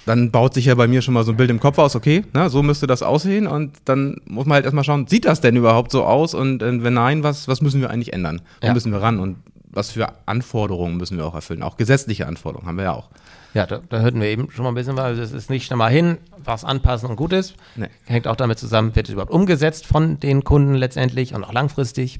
[0.07, 2.23] Dann baut sich ja bei mir schon mal so ein Bild im Kopf aus, okay,
[2.33, 5.55] ne, so müsste das aussehen und dann muss man halt erstmal schauen, sieht das denn
[5.55, 8.41] überhaupt so aus und äh, wenn nein, was, was müssen wir eigentlich ändern?
[8.61, 8.73] Wo Ja.
[8.73, 9.37] müssen wir ran und
[9.73, 11.61] was für Anforderungen müssen wir auch erfüllen?
[11.61, 13.09] Auch gesetzliche Anforderungen haben wir ja auch.
[13.53, 15.77] Ja, da, da hörten wir eben schon mal ein bisschen, weil es ist nicht schnell
[15.77, 17.55] mal hin, was anpassen und gut ist.
[17.75, 17.89] Nee.
[18.05, 22.19] Hängt auch damit zusammen, wird es überhaupt umgesetzt von den Kunden letztendlich und auch langfristig.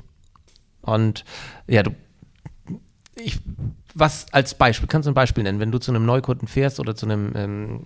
[0.82, 1.24] Und
[1.68, 1.92] ja, du,
[3.16, 3.40] ich,
[3.94, 6.96] was als Beispiel, kannst du ein Beispiel nennen, wenn du zu einem Neukunden fährst oder
[6.96, 7.84] zu einem ähm,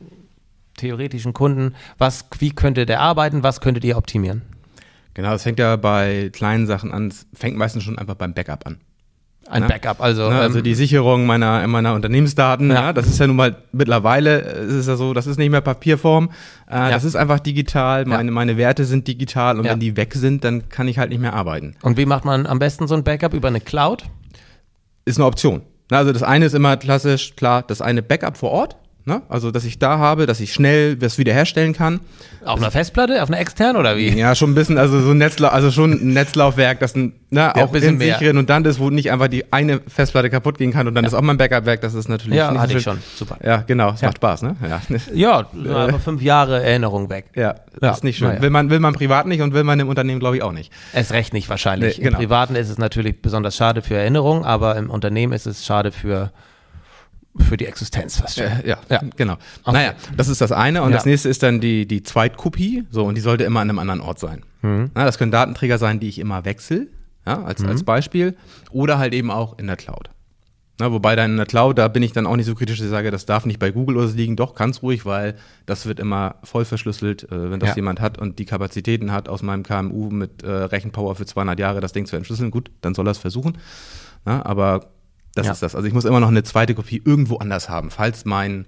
[0.77, 4.41] theoretischen Kunden, was, wie könnte der arbeiten, was könntet ihr optimieren?
[5.13, 8.65] Genau, es fängt ja bei kleinen Sachen an, es fängt meistens schon einfach beim Backup
[8.65, 8.79] an.
[9.47, 9.67] Ein ne?
[9.67, 12.75] Backup, also, Ne, also ähm, die Sicherung meiner, meiner Unternehmensdaten, Ja.
[12.75, 12.93] ja.
[12.93, 15.61] das ist ja nun mal mittlerweile, äh, ist es ja so, das ist nicht mehr
[15.61, 16.31] Papierform,
[16.67, 19.71] äh, das ist einfach digital, meine, meine Werte sind digital und Ja.
[19.73, 21.75] wenn die weg sind, dann kann ich halt nicht mehr arbeiten.
[21.83, 24.03] Und wie macht man am besten so ein Backup über eine Cloud?
[25.05, 25.61] Ist eine Option.
[25.91, 29.21] Also das eine ist immer klassisch, klar, das eine Backup vor Ort, ne?
[29.29, 31.99] also dass ich da habe, dass ich schnell das wiederherstellen kann.
[32.43, 34.09] Auf einer Festplatte, auf einer externen oder wie?
[34.09, 37.55] Ja, schon ein bisschen, also so ein Netzlauf, also schon ein Netzlaufwerk, das ein, ne,
[37.55, 38.17] ein auch bisschen in mehr.
[38.19, 41.13] sich redundant ist, wo nicht einfach die eine Festplatte kaputt gehen kann und dann ist
[41.15, 42.99] auch mein Backup-Werk, das ist natürlich Ja, nicht hatte so ich schon.
[43.15, 43.37] Super.
[43.43, 44.55] Ja, genau, es macht Spaß, ne?
[44.67, 44.81] Ja.
[45.13, 47.25] Ja, so einfach fünf Jahre Erinnerung weg.
[47.35, 48.41] Ja, Ja, ist nicht schön.
[48.41, 50.71] Will, man, will man privat nicht und will man im Unternehmen, glaube ich, auch nicht.
[50.93, 51.97] Erst recht nicht wahrscheinlich.
[51.97, 52.17] Nee, genau.
[52.17, 55.91] Im Privaten ist es natürlich besonders schade für Erinnerung, aber im Unternehmen ist es schade
[55.91, 56.31] für,
[57.39, 58.45] für die Existenz fast schon.
[58.65, 59.01] ja, Ja.
[59.15, 59.33] genau.
[59.63, 59.73] Okay.
[59.73, 60.81] Naja, das ist das eine.
[60.83, 60.97] Und Ja.
[60.97, 62.85] das nächste ist dann die, die Zweitkopie.
[62.91, 64.43] So, und die sollte immer an einem anderen Ort sein.
[64.61, 64.91] Mhm.
[64.95, 66.87] Na, das können Datenträger sein, die ich immer wechsle,
[67.25, 67.85] ja, als, als Mhm.
[67.85, 68.35] Beispiel.
[68.71, 70.09] Oder halt eben auch in der Cloud.
[70.79, 72.85] Na, wobei dann in der Cloud, da bin ich dann auch nicht so kritisch, dass
[72.85, 74.35] ich sage, das darf nicht bei Google oder so liegen.
[74.35, 77.75] Doch, kann es ruhig, weil das wird immer voll verschlüsselt, äh, wenn das Ja.
[77.77, 81.79] jemand hat und die Kapazitäten hat, aus meinem KMU mit äh, Rechenpower für 200 Jahre
[81.79, 82.51] das Ding zu entschlüsseln.
[82.51, 83.57] Gut, dann soll er es versuchen.
[84.25, 84.87] Na, aber
[85.35, 85.51] das Ja.
[85.53, 85.75] ist das.
[85.75, 88.65] Also ich muss immer noch eine zweite Kopie irgendwo anders haben, falls mein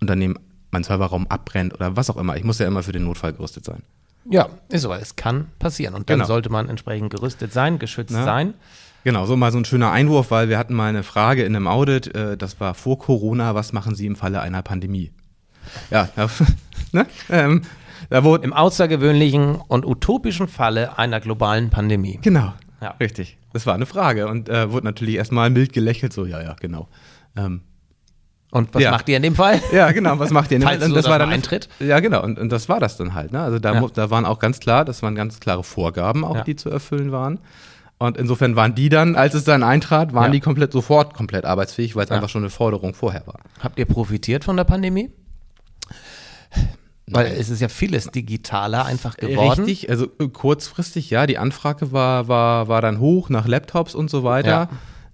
[0.00, 0.38] Unternehmen,
[0.70, 2.36] mein Serverraum abbrennt oder was auch immer.
[2.36, 3.82] Ich muss ja immer für den Notfall gerüstet sein.
[4.30, 4.92] Ja, ist so.
[4.92, 5.94] Es kann passieren.
[5.94, 6.26] Und dann Genau.
[6.26, 8.24] sollte man entsprechend gerüstet sein, geschützt Na?
[8.24, 8.54] sein.
[9.04, 11.66] Genau, so mal so ein schöner Einwurf, weil wir hatten mal eine Frage in einem
[11.66, 15.10] Audit, äh, das war vor Corona, was machen Sie im Falle einer Pandemie?
[15.90, 16.28] Ja, da,
[16.92, 17.06] ne?
[17.28, 17.62] ähm,
[18.10, 22.18] da wurde, Im außergewöhnlichen und utopischen Falle einer globalen Pandemie.
[22.22, 22.52] genau,
[22.82, 22.90] Ja.
[23.00, 23.38] richtig.
[23.52, 26.88] Das war eine Frage und äh, wurde natürlich erstmal mild gelächelt, so, ja, ja, genau.
[27.36, 27.62] Ähm,
[28.50, 28.90] Und was Ja.
[28.90, 29.60] macht ihr in dem Fall?
[29.72, 30.68] Ja, genau, was macht ihr denn?
[30.68, 31.68] Falls Und so das das war dann eintritt.
[31.80, 33.32] Ja, genau, und, und das war das dann halt.
[33.32, 33.40] Ne?
[33.40, 33.86] Also da, Ja.
[33.94, 36.44] da waren auch ganz klar, das waren ganz klare Vorgaben auch, Ja.
[36.44, 37.38] die zu erfüllen waren.
[37.98, 41.94] Und insofern waren die dann, als es dann eintrat, waren die komplett sofort komplett arbeitsfähig,
[41.94, 43.38] weil es einfach schon eine Forderung vorher war.
[43.60, 45.10] Habt ihr profitiert von der Pandemie?
[47.14, 49.64] Weil es ist ja vieles digitaler einfach geworden.
[49.64, 54.10] Richtig, also äh, kurzfristig, ja, die Anfrage war, war, war dann hoch nach Laptops und
[54.10, 54.68] so weiter.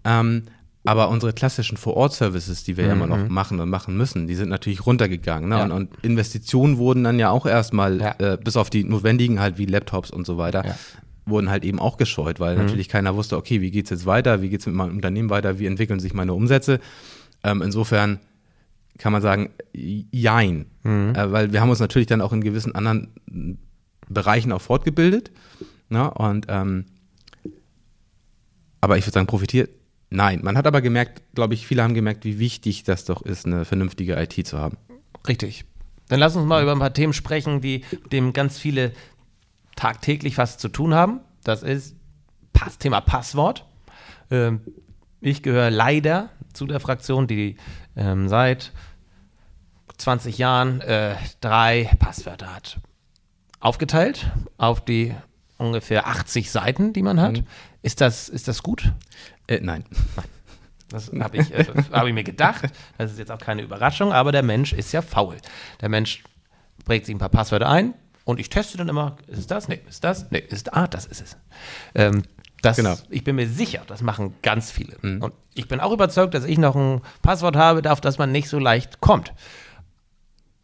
[0.05, 0.45] Ähm,
[0.85, 4.49] aber unsere klassischen Vor-Ort-Services, die wir ja immer noch machen und machen müssen, die sind
[4.49, 5.49] natürlich runtergegangen.
[5.51, 5.57] Ne?
[5.57, 5.59] Mhm.
[5.61, 5.65] Ja.
[5.65, 8.15] Und, und Investitionen wurden dann ja auch erstmal, Ja.
[8.19, 10.75] äh, bis auf die notwendigen halt wie Laptops und so weiter, Ja.
[11.27, 14.49] wurden halt eben auch gescheut, weil natürlich keiner wusste, okay, wie geht's jetzt weiter, wie
[14.49, 16.81] geht's mit meinem Unternehmen weiter, wie entwickeln sich meine Umsätze.
[17.45, 18.19] Ähm, insofern
[18.99, 20.67] kann man sagen, jein.
[21.15, 23.59] Äh, weil wir haben uns natürlich dann auch in gewissen anderen
[24.09, 25.31] Bereichen auch fortgebildet.
[25.89, 26.11] Ne?
[26.13, 26.87] Und ähm,
[28.81, 29.71] aber ich würde sagen, profitiert.
[30.11, 33.45] Nein, man hat aber gemerkt, glaube ich, viele haben gemerkt, wie wichtig das doch ist,
[33.45, 34.79] eine vernünftige IT zu haben.
[35.27, 35.65] Richtig.
[36.09, 38.93] Dann lass uns mal über ein paar Themen sprechen, die dem ganz viele
[39.77, 41.21] tagtäglich was zu tun haben.
[41.45, 41.95] Das ist
[42.55, 43.67] Pass, Thema Passwort.
[44.31, 44.61] Ähm,
[45.21, 47.57] ich gehöre leider zu der Fraktion, die
[47.97, 48.73] ähm, seit
[49.99, 52.79] 20 Jahren äh, drei Passwörter hat.
[53.61, 55.15] Aufgeteilt auf die
[55.57, 57.43] ungefähr 80 Seiten, die man hat.
[57.83, 58.93] Ist, das, ist das gut?
[59.47, 59.85] Äh, nein.
[60.89, 62.65] Das habe ich, äh, hab ich mir gedacht.
[62.97, 65.37] Das ist jetzt auch keine Überraschung, aber der Mensch ist ja faul.
[65.81, 66.23] Der Mensch
[66.85, 67.95] prägt sich ein paar Passwörter ein
[68.25, 69.69] und ich teste dann immer, ist es das?
[69.69, 70.31] Nee, ist das?
[70.31, 71.37] Nee, ist ah, das ist es.
[71.95, 72.23] Ähm,
[72.63, 72.97] das, Genau.
[73.11, 74.97] Ich bin mir sicher, das machen ganz viele.
[75.21, 78.49] Und ich bin auch überzeugt, dass ich noch ein Passwort habe, auf das man nicht
[78.49, 79.33] so leicht kommt.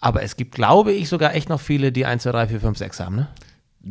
[0.04, 2.76] Aber es gibt, glaube ich, sogar echt noch viele, die 1, 2, 3, 4, 5,
[2.78, 3.28] 6 haben, ne?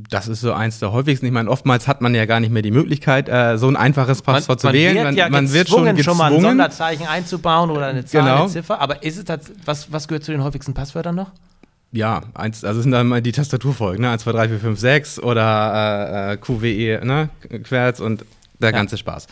[0.09, 1.26] Das ist so eins der häufigsten.
[1.26, 4.22] Ich meine, oftmals hat man ja gar nicht mehr die Möglichkeit, äh, so ein einfaches
[4.22, 4.95] Passwort zu wählen.
[4.95, 6.41] Wird man, ja man wird gezwungen, schon schon mal ein.
[6.41, 8.41] Sonderzeichen einzubauen oder eine Zahl, Genau.
[8.43, 8.80] eine Ziffer.
[8.80, 11.32] Aber ist es tats- was, was gehört zu den häufigsten Passwörtern noch?
[11.91, 14.09] Ja, eins, also sind dann mal die Tastaturfolgen, ne?
[14.11, 17.30] 1, 2, 3, 4, 5, 6 oder äh, äh, QWE, ne?
[17.64, 18.26] Querz und
[18.59, 18.76] der Ja.
[18.76, 19.28] ganze Spaß.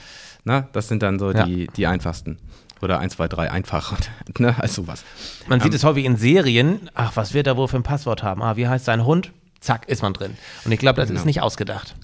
[0.45, 0.67] Ne?
[0.73, 1.43] Das sind dann so Ja.
[1.45, 2.37] die, die einfachsten.
[2.81, 3.97] Oder 1, 2, 3 einfach,
[4.39, 4.55] ne?
[4.59, 5.03] Also sowas.
[5.47, 5.63] Man Ähm.
[5.63, 6.89] sieht es häufig in Serien.
[6.95, 8.41] Ach, was wird er wohl für ein Passwort haben?
[8.41, 9.31] Ah, wie heißt sein Hund?
[9.59, 10.35] Zack, ist man drin.
[10.65, 11.19] Und ich glaube, das Genau.
[11.19, 11.95] ist nicht ausgedacht.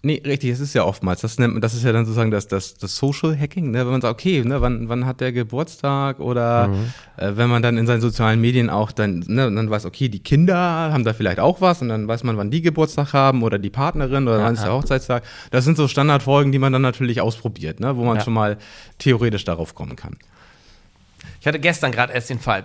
[0.00, 1.22] Nee, richtig, es ist ja oftmals.
[1.22, 3.80] Das nennt man, das ist ja dann sozusagen das, das, das Social Hacking, ne?
[3.80, 6.92] wenn man sagt, okay, ne, wann, wann hat der Geburtstag oder Mhm.
[7.16, 10.20] äh, wenn man dann in seinen sozialen Medien auch dann, ne, dann weiß, okay, die
[10.20, 13.58] Kinder haben da vielleicht auch was und dann weiß man, wann die Geburtstag haben oder
[13.58, 14.72] die Partnerin oder wann ist der.
[14.72, 15.24] Hochzeitstag.
[15.50, 18.22] Das sind so Standardfolgen, die man dann natürlich ausprobiert, ne, wo man Ja.
[18.22, 18.56] schon mal
[18.98, 20.16] theoretisch darauf kommen kann.
[21.40, 22.64] Ich hatte gestern gerade erst den Fall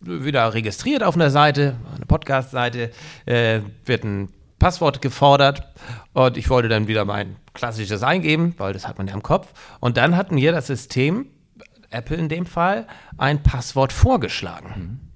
[0.00, 2.90] wieder registriert auf einer Seite, eine Podcast-Seite,
[3.26, 4.30] äh, wird ein
[4.62, 5.66] Passwort gefordert
[6.12, 9.52] und ich wollte dann wieder mein klassisches eingeben, weil das hat man ja im Kopf.
[9.80, 11.26] Und dann hat mir das System,
[11.90, 12.86] Apple in dem Fall,
[13.18, 15.12] ein Passwort vorgeschlagen.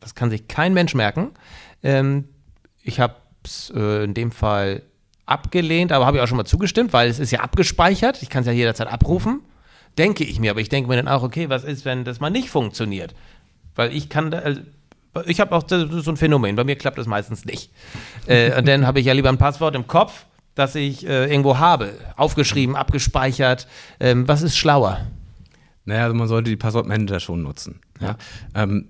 [0.00, 1.30] Das kann sich kein Mensch merken.
[1.82, 2.28] Ähm,
[2.82, 4.82] ich habe es äh, in dem Fall
[5.24, 8.22] abgelehnt, aber habe ich auch schon mal zugestimmt, weil es ist ja abgespeichert.
[8.22, 9.40] Ich kann es ja jederzeit abrufen.
[9.96, 12.28] Denke ich mir, aber ich denke mir dann auch, okay, was ist, wenn das mal
[12.28, 13.14] nicht funktioniert?
[13.74, 14.60] Weil ich kann da, also,
[15.26, 17.70] ich habe auch so ein Phänomen, bei mir klappt das meistens nicht.
[18.26, 21.58] äh, und dann habe ich ja lieber ein Passwort im Kopf, das ich äh, irgendwo
[21.58, 23.66] habe, aufgeschrieben, abgespeichert.
[24.00, 24.98] Ähm, was ist schlauer?
[25.84, 27.80] Naja, also man sollte die Passwortmanager schon nutzen.
[28.00, 28.16] Ja.
[28.54, 28.88] Ähm,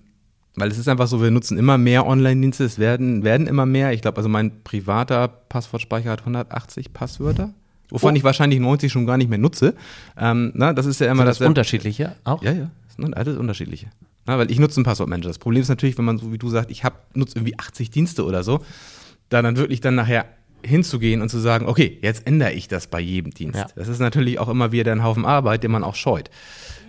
[0.56, 3.92] weil es ist einfach so, wir nutzen immer mehr Online-Dienste, es werden, werden immer mehr.
[3.92, 7.50] Ich glaube, also mein privater Passwortspeicher hat 180 Passwörter,
[7.90, 8.16] wovon Oh.
[8.16, 9.74] ich wahrscheinlich 90 schon gar nicht mehr nutze.
[10.18, 11.46] Ähm, na, das ist ja immer Sind das das.
[11.48, 12.42] unterschiedliche auch?
[12.42, 13.86] Ja, ja, das sind alles unterschiedliche.
[14.28, 15.28] Na, weil ich nutze einen Passwortmanager.
[15.28, 17.90] Das Problem ist natürlich, wenn man so wie du sagst, ich hab, nutze irgendwie 80
[17.90, 18.60] Dienste oder so,
[19.30, 20.26] da dann wirklich dann nachher
[20.62, 23.58] hinzugehen und zu sagen, okay, jetzt ändere ich das bei jedem Dienst.
[23.58, 23.66] Ja.
[23.76, 26.30] Das ist natürlich auch immer wieder ein Haufen Arbeit, den man auch scheut.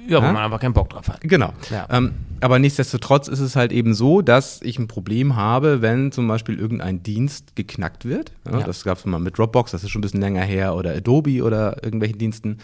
[0.07, 0.31] Ja, wo Ja?
[0.33, 1.21] man einfach keinen Bock drauf hat.
[1.21, 1.53] Genau.
[1.69, 1.85] Ja.
[1.91, 6.27] Ähm, aber nichtsdestotrotz ist es halt eben so, dass ich ein Problem habe, wenn zum
[6.27, 8.31] Beispiel irgendein Dienst geknackt wird.
[8.51, 8.65] Ja, Ja.
[8.65, 11.43] Das gab es mal mit Dropbox, das ist schon ein bisschen länger her, oder Adobe
[11.43, 12.57] oder irgendwelchen Diensten.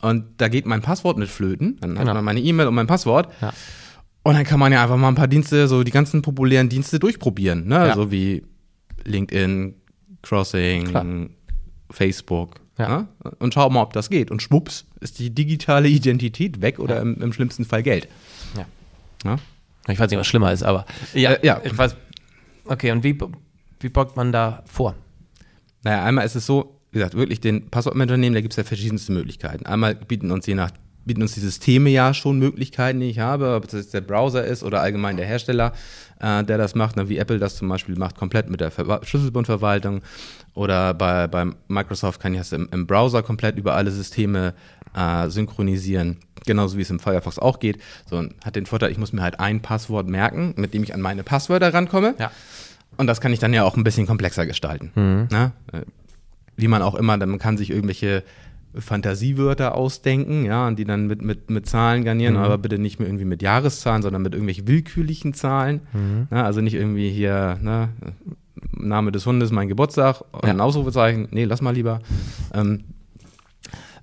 [0.00, 1.76] Und da geht mein Passwort mit flöten.
[1.80, 2.14] Dann hat Genau.
[2.14, 3.28] man meine E-Mail und mein Passwort.
[4.24, 4.30] Ja.
[4.30, 6.98] Und dann kann man ja einfach mal ein paar Dienste, so die ganzen populären Dienste
[6.98, 7.66] durchprobieren.
[7.66, 7.74] Ne?
[7.88, 7.94] Ja.
[7.94, 8.44] So wie
[9.04, 9.74] LinkedIn,
[10.22, 11.06] Crossing, Klar.
[11.90, 12.60] Facebook.
[12.78, 12.88] Ja.
[12.88, 13.08] Ne?
[13.38, 14.30] Und schau mal, ob das geht.
[14.30, 18.08] Und schwupps ist die digitale Identität weg oder im, im schlimmsten Fall Geld.
[18.56, 18.66] Ja.
[19.24, 19.36] Ja?
[19.88, 21.60] Ich weiß nicht, was schlimmer ist, aber ja, Äh, ja.
[21.64, 21.96] ich weiß.
[22.66, 23.18] Okay, und wie,
[23.80, 24.94] wie beugt man da vor?
[25.82, 28.62] Naja, einmal ist es so, wie gesagt, wirklich den Passwortmanager nehmen, da gibt es ja
[28.62, 29.66] verschiedenste Möglichkeiten.
[29.66, 30.70] Einmal bieten uns je nach
[31.04, 34.44] bieten uns die Systeme ja schon Möglichkeiten, die ich habe, ob es jetzt der Browser
[34.44, 35.72] ist oder allgemein der Hersteller,
[36.20, 39.00] äh, der das macht, ne, wie Apple das zum Beispiel macht, komplett mit der Verwa
[39.02, 40.02] Schlüsselbundverwaltung
[40.54, 44.54] oder bei, bei Microsoft kann ich das im, im Browser komplett über alle Systeme
[44.94, 47.78] äh, synchronisieren, genauso wie es im Firefox auch geht.
[48.08, 50.94] So und hat den Vorteil, ich muss mir halt ein Passwort merken, mit dem ich
[50.94, 52.14] an meine Passwörter rankomme.
[52.18, 52.30] Ja.
[52.96, 54.92] Und das kann ich dann ja auch ein bisschen komplexer gestalten.
[55.30, 55.52] Ne?
[55.72, 55.80] Äh,
[56.56, 58.22] Wie man auch immer, dann kann sich irgendwelche
[58.74, 63.08] Fantasiewörter ausdenken, ja, und die dann mit, mit, mit Zahlen garnieren, aber bitte nicht mehr
[63.08, 65.80] irgendwie mit Jahreszahlen, sondern mit irgendwelchen willkürlichen Zahlen.
[66.30, 66.42] Ne?
[66.42, 67.90] Also nicht irgendwie hier, ne,
[68.72, 71.28] Name des Hundes, mein Geburtstag und ein Ausrufezeichen.
[71.30, 72.00] Nee, lass mal lieber.
[72.54, 72.84] Ähm,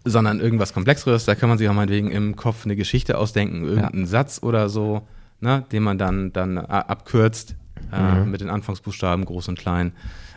[0.06, 4.06] sondern irgendwas Komplexeres, da kann man sich auch meinetwegen im Kopf eine Geschichte ausdenken, irgendeinen
[4.06, 5.02] Satz oder so,
[5.42, 7.56] ne, den man dann, dann abkürzt
[7.92, 9.92] äh, mit den Anfangsbuchstaben, groß und klein.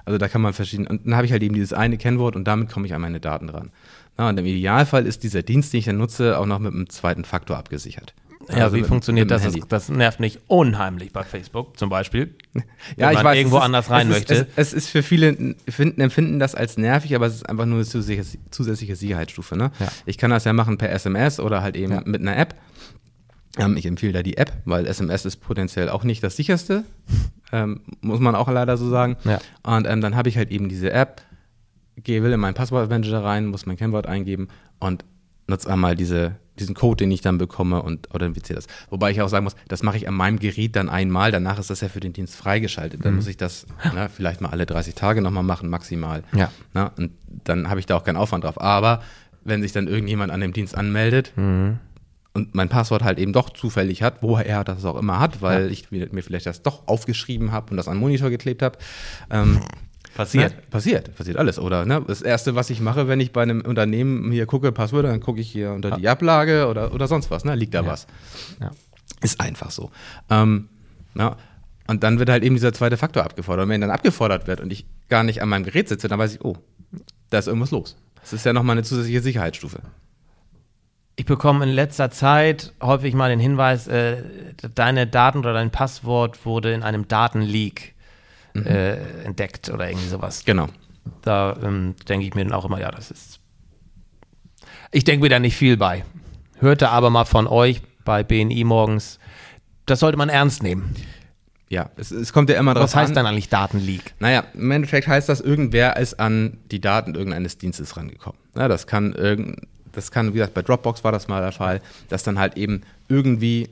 [0.04, 2.44] Also da kann man verschiedene, und dann habe ich halt eben dieses eine Kennwort und
[2.44, 3.70] damit komme ich an meine Daten dran.
[4.18, 6.88] Na, und im Idealfall ist dieser Dienst, den ich dann nutze, auch noch mit einem
[6.88, 8.14] zweiten Faktor abgesichert.
[8.50, 9.44] Ja, Also wie funktioniert das?
[9.44, 9.62] Handy.
[9.68, 9.88] das?
[9.88, 12.34] Nervt mich unheimlich bei Facebook zum Beispiel.
[12.96, 14.34] Ja, wenn ich man weiß, irgendwo ist, anders rein es möchte.
[14.34, 17.64] Ist, es, es ist für viele, finden, empfinden das als nervig, aber es ist einfach
[17.64, 19.56] nur eine zusätzliche, zusätzliche Sicherheitsstufe.
[19.56, 19.70] Ne?
[19.78, 19.88] Ja.
[20.04, 22.02] Ich kann das ja machen per SMS oder halt eben Ja.
[22.04, 22.56] mit einer App.
[23.58, 26.84] Ähm, ich empfehle da die App, weil SMS ist potenziell auch nicht das sicherste,
[27.52, 29.16] ähm, muss man auch leider so sagen.
[29.24, 29.38] Ja.
[29.62, 31.22] Und ähm, dann habe ich halt eben diese App,
[31.96, 35.04] gehe will in meinen Passwortmanager rein, muss mein Kennwort eingeben und
[35.46, 38.66] nutze einmal diese, diesen Code, den ich dann bekomme und authentifiziere das.
[38.90, 41.70] Wobei ich auch sagen muss, das mache ich an meinem Gerät dann einmal, danach ist
[41.70, 43.00] das ja für den Dienst freigeschaltet.
[43.00, 43.04] Mhm.
[43.04, 46.22] Dann muss ich das ne, vielleicht mal alle 30 Tage nochmal machen, maximal.
[46.34, 46.50] Ja.
[46.74, 47.12] Ne, und
[47.44, 48.60] dann habe ich da auch keinen Aufwand drauf.
[48.60, 49.02] Aber
[49.44, 51.78] wenn sich dann irgendjemand an dem Dienst anmeldet Mhm.
[52.34, 55.70] und mein Passwort halt eben doch zufällig hat, woher er das auch immer hat, weil
[55.72, 58.78] ich mir mir vielleicht das doch aufgeschrieben habe und das an den Monitor geklebt habe,
[59.30, 59.60] ähm,
[60.14, 60.56] Passiert.
[60.56, 60.62] Ne?
[60.70, 61.58] Passiert, passiert alles.
[61.58, 62.02] Oder ne?
[62.06, 65.40] das Erste, was ich mache, wenn ich bei einem Unternehmen hier gucke, Passwörter, dann gucke
[65.40, 67.44] ich hier unter die Ablage oder, oder sonst was.
[67.44, 67.54] Ne?
[67.54, 68.06] Liegt da was?
[68.60, 68.70] Ja.
[69.22, 69.90] Ist einfach so.
[70.28, 70.68] Ähm,
[71.14, 71.36] na,
[71.86, 73.64] und dann wird halt eben dieser zweite Faktor abgefordert.
[73.64, 76.34] Und wenn dann abgefordert wird und ich gar nicht an meinem Gerät sitze, dann weiß
[76.34, 76.56] ich, oh,
[77.30, 77.96] da ist irgendwas los.
[78.20, 79.80] Das ist ja nochmal eine zusätzliche Sicherheitsstufe.
[81.16, 84.22] Ich bekomme in letzter Zeit häufig mal den Hinweis, äh,
[84.74, 87.94] deine Daten oder dein Passwort wurde in einem Datenleak
[88.54, 90.44] äh, entdeckt oder irgendwie sowas.
[90.44, 90.68] Genau.
[91.22, 93.40] Da ähm, denke ich mir dann auch immer, ja, das ist.
[94.90, 96.04] Ich denke mir da nicht viel bei.
[96.58, 99.18] Hörte aber mal von euch bei BNI morgens,
[99.86, 100.94] das sollte man ernst nehmen.
[101.68, 103.14] Ja, es, es kommt ja immer drauf Was heißt an.
[103.16, 104.14] dann eigentlich Datenleak?
[104.18, 108.38] Naja, im Endeffekt heißt das, irgendwer ist an die Daten irgendeines Dienstes rangekommen.
[108.54, 111.80] Ja, das kann irgend, das kann, wie gesagt, bei Dropbox war das mal der Fall,
[112.10, 113.70] dass dann halt eben irgendwie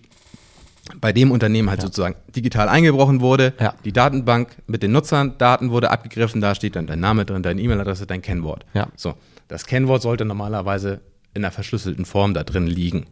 [1.01, 3.74] bei dem Unternehmen halt sozusagen digital eingebrochen wurde, Ja.
[3.84, 7.61] die Datenbank mit den Nutzern, Daten wurde abgegriffen, da steht dann dein Name drin, deine
[7.61, 8.64] E-Mail-Adresse, dein Kennwort.
[8.74, 8.88] Ja.
[8.97, 9.14] So,
[9.49, 11.01] das Kennwort sollte normalerweise
[11.34, 13.07] in einer verschlüsselten Form da drin liegen.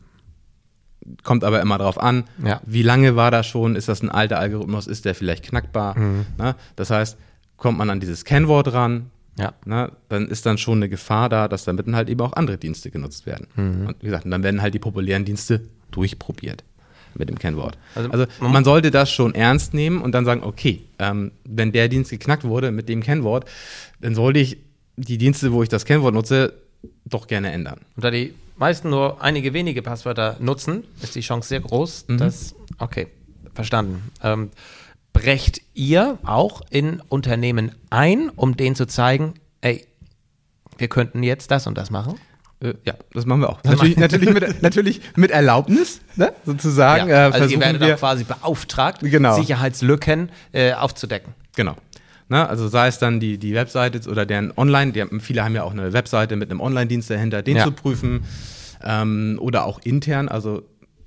[1.22, 2.60] Kommt aber immer drauf an, Ja.
[2.66, 5.96] wie lange war das schon, ist das ein alter Algorithmus, ist der vielleicht knackbar.
[5.98, 6.26] Mhm.
[6.36, 6.54] Ne?
[6.76, 7.16] Das heißt,
[7.56, 9.52] kommt man an dieses Kennwort ran, Ja.
[9.64, 12.58] ne, dann ist dann schon eine Gefahr da, dass damit dann halt eben auch andere
[12.58, 13.46] Dienste genutzt werden.
[13.54, 13.86] Mhm.
[13.86, 15.62] Und wie gesagt, dann werden halt die populären Dienste
[15.92, 16.64] durchprobiert
[17.18, 17.78] mit dem Kennwort.
[17.94, 21.88] Also, Also, man sollte das schon ernst nehmen und dann sagen, okay, ähm, wenn der
[21.88, 23.44] Dienst geknackt wurde mit dem Kennwort,
[24.00, 24.58] dann sollte ich
[24.96, 26.54] die Dienste, wo ich das Kennwort nutze,
[27.04, 27.80] doch gerne ändern.
[27.96, 32.54] Und da die meisten nur einige wenige Passwörter nutzen, ist die Chance sehr groß, dass,
[32.78, 33.06] okay,
[33.52, 34.02] verstanden.
[34.22, 34.50] Ähm,
[35.12, 39.86] brecht ihr auch in Unternehmen ein, um denen zu zeigen, ey,
[40.76, 42.14] wir könnten jetzt das und das machen?
[42.60, 43.62] Äh, ja, das machen wir auch.
[43.64, 46.32] Natürlich, natürlich, mit, natürlich mit Erlaubnis, ne?
[46.44, 47.08] sozusagen.
[47.08, 49.36] Ja, äh, also ihr werdet wir, auch quasi beauftragt, Genau.
[49.36, 51.34] Sicherheitslücken äh, aufzudecken.
[51.56, 51.76] Genau.
[52.28, 55.62] Na, also sei es dann die, die Webseite oder deren Online, die viele haben ja
[55.62, 57.64] auch eine Webseite mit einem Online-Dienst dahinter, den Ja.
[57.64, 58.24] zu prüfen.
[58.84, 60.62] Ähm, oder auch intern, also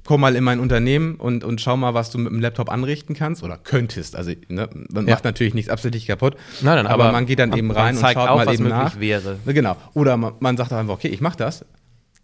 [0.05, 3.15] komm mal in mein Unternehmen und, und schau mal, was du mit dem Laptop anrichten
[3.15, 4.15] kannst oder könntest.
[4.15, 5.13] Also ne, man Ja.
[5.15, 6.35] macht natürlich nichts absichtlich kaputt.
[6.61, 8.47] Nein, nein, aber, aber man geht dann man- eben rein und zeigt schaut auf, mal
[8.47, 8.99] was eben möglich nach.
[8.99, 9.39] wäre.
[9.45, 9.75] Genau.
[9.93, 11.65] Oder man, man sagt einfach, okay, ich mach das.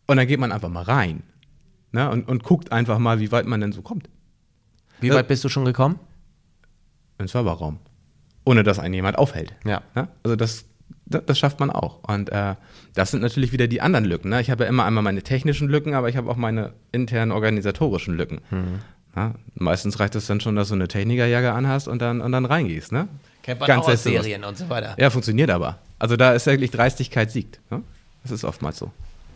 [0.07, 1.23] Und dann geht man einfach mal rein.
[1.91, 4.09] Ne, und, und guckt einfach mal, wie weit man denn so kommt.
[4.99, 5.99] Wie weit bist du schon gekommen?
[7.19, 7.79] Im Serverraum.
[8.45, 9.53] Ohne dass einen jemand aufhält.
[9.65, 9.81] Ja.
[9.95, 10.07] Ne?
[10.23, 10.65] Also das,
[11.09, 12.03] das, schafft man auch.
[12.03, 12.55] Und äh,
[12.93, 14.29] das sind natürlich wieder die anderen Lücken.
[14.29, 14.41] Ne?
[14.41, 18.15] Ich habe ja immer einmal meine technischen Lücken, aber ich habe auch meine internen organisatorischen
[18.15, 18.41] Lücken.
[18.49, 18.79] Mhm.
[19.15, 19.35] Ja?
[19.55, 22.91] Meistens reicht es dann schon, dass du eine Technikerjacke anhast und dann, und dann reingehst.
[22.91, 23.07] Ne?
[23.43, 24.03] Kennt man Ganz auch aus.
[24.03, 24.95] Serien und so weiter.
[24.99, 25.79] Ja, funktioniert aber.
[25.99, 27.59] Also da ist wirklich Dreistigkeit siegt.
[27.71, 27.81] Ne?
[28.23, 28.91] Das ist oftmals so.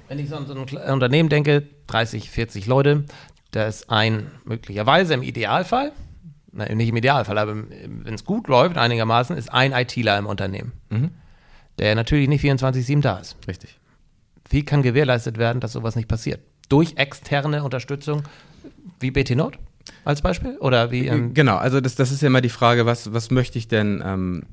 [0.08, 3.06] Wenn ich so an so ein Unternehmen denke, 30, 40 Leute,
[3.52, 5.94] da ist ein möglicherweise im Idealfall,
[6.52, 10.74] na, nicht im Idealfall, aber wenn es gut läuft, einigermaßen, ist ein ITler im Unternehmen,
[11.80, 13.38] der natürlich nicht 24-7 da ist.
[13.48, 13.80] Richtig.
[14.50, 16.42] Wie kann gewährleistet werden, dass sowas nicht passiert?
[16.70, 18.24] Durch externe Unterstützung
[19.00, 19.58] wie BT Not
[20.06, 20.58] als Beispiel?
[20.58, 23.58] Oder wie, ähm, Genau, also das, das ist ja immer die Frage, was, was möchte
[23.58, 24.44] ich denn, ähm,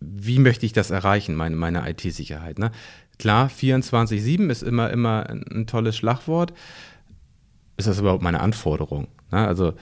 [0.00, 2.58] wie möchte ich das erreichen, meine, meine IT-Sicherheit?
[2.58, 2.72] Ne?
[3.18, 6.52] Klar, 24-7 ist immer, immer ein, ein tolles Schlagwort.
[7.76, 9.08] Ist das überhaupt meine Anforderung?
[9.30, 9.46] Ne?
[9.46, 9.74] Also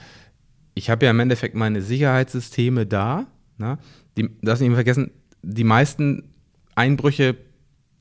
[0.75, 3.27] ich habe ja im Endeffekt meine Sicherheitssysteme da.
[3.57, 3.77] Ne?
[4.17, 5.11] Die, das nicht vergessen,
[5.41, 6.33] die meisten
[6.75, 7.35] Einbrüche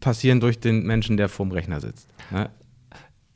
[0.01, 2.09] passieren durch den Menschen, der vorm Rechner sitzt.
[2.31, 2.51] Ne?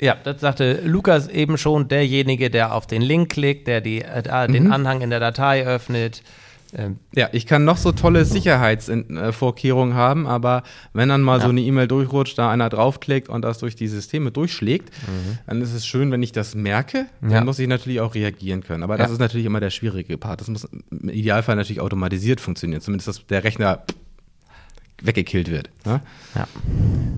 [0.00, 4.48] Ja, das sagte Lukas eben schon, derjenige, der auf den Link klickt, der die, äh,
[4.48, 6.22] den Anhang in der Datei öffnet.
[6.76, 10.62] Ähm, Ja, ich kann noch so tolle Sicherheitsvorkehrungen haben, aber
[10.92, 14.30] wenn dann mal so eine E-Mail durchrutscht, da einer draufklickt und das durch die Systeme
[14.30, 14.90] durchschlägt,
[15.46, 17.06] dann ist es schön, wenn ich das merke.
[17.20, 17.44] Dann Ja.
[17.44, 18.82] muss ich natürlich auch reagieren können.
[18.82, 19.12] Aber das Ja.
[19.14, 20.40] ist natürlich immer der schwierige Part.
[20.40, 23.82] Das muss im Idealfall natürlich automatisiert funktionieren, zumindest dass der Rechner
[25.02, 25.70] weggekillt wird.
[25.84, 26.00] Ne?
[26.34, 26.46] ja.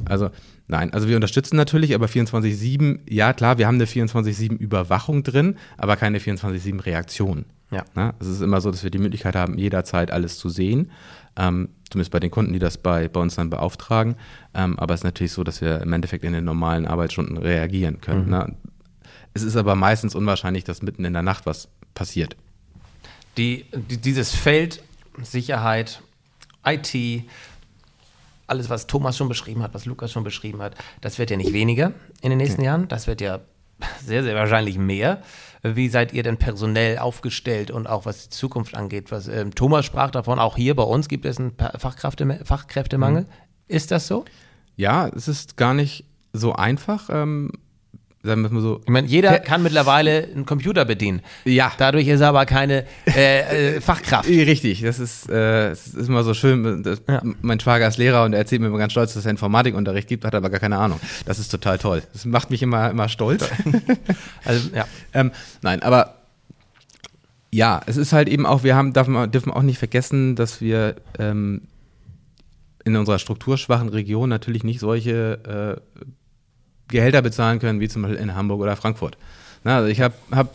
[0.07, 0.31] Also
[0.69, 5.57] nein, also wir unterstützen natürlich, aber 24-7, ja klar, wir haben eine 24-7 Überwachung drin,
[5.77, 7.45] aber keine 24-7 Reaktion.
[7.71, 7.85] Ja.
[7.95, 8.14] Ne?
[8.21, 10.91] Es ist immer so, dass wir die Möglichkeit haben, jederzeit alles zu sehen.
[11.37, 14.17] Ähm, zumindest bei den Kunden, die das bei, bei uns dann beauftragen.
[14.55, 18.01] Ähm, aber es ist natürlich so, dass wir im Endeffekt in den normalen Arbeitsstunden reagieren
[18.01, 18.31] können.
[18.31, 18.55] Ne?
[19.35, 22.37] Es ist aber meistens unwahrscheinlich, dass mitten in der Nacht was passiert.
[23.37, 24.83] die, die, dieses Feld
[25.23, 26.03] Sicherheit,
[26.64, 27.25] IT,
[28.47, 31.53] alles, was Thomas schon beschrieben hat, was Lukas schon beschrieben hat, das wird ja nicht
[31.53, 31.93] weniger
[32.23, 32.89] in den nächsten Jahren.
[32.89, 33.41] Das wird ja
[34.05, 35.23] sehr, sehr wahrscheinlich mehr.
[35.75, 39.11] Wie seid ihr denn personell aufgestellt und auch was die Zukunft angeht?
[39.11, 43.27] Was, ähm, Thomas sprach davon, auch hier bei uns gibt es einen Fachkräfte, Fachkräftemangel.
[43.69, 44.25] Ist das so?
[44.77, 47.09] Ja, es ist gar nicht so einfach.
[47.11, 47.51] Ähm,
[48.27, 48.81] sagen wir mal so.
[48.85, 51.22] Ich meine, jeder kann mittlerweile einen Computer bedienen.
[51.45, 51.72] Ja.
[51.79, 54.29] Dadurch ist er aber keine äh, äh, Fachkraft.
[54.29, 56.83] Richtig, das ist, äh, es ist immer so schön.
[56.83, 57.22] Das, Ja.
[57.41, 60.24] Mein Schwager ist Lehrer und er erzählt mir immer ganz stolz, dass er Informatikunterricht gibt,
[60.24, 61.01] hat aber gar keine Ahnung.
[61.24, 62.03] Das ist total toll.
[62.12, 63.49] Das macht mich immer, immer stolz.
[64.45, 64.87] Also, ja.
[65.12, 66.16] ähm, nein, aber
[67.53, 70.61] ja, es ist halt eben auch, wir haben, darf man, dürfen auch nicht vergessen, dass
[70.61, 71.62] wir ähm,
[72.85, 76.01] in unserer strukturschwachen Region natürlich nicht solche äh,
[76.89, 79.16] Gehälter bezahlen können, wie zum Beispiel in Hamburg oder Frankfurt.
[79.64, 80.55] Na, also ich habe hab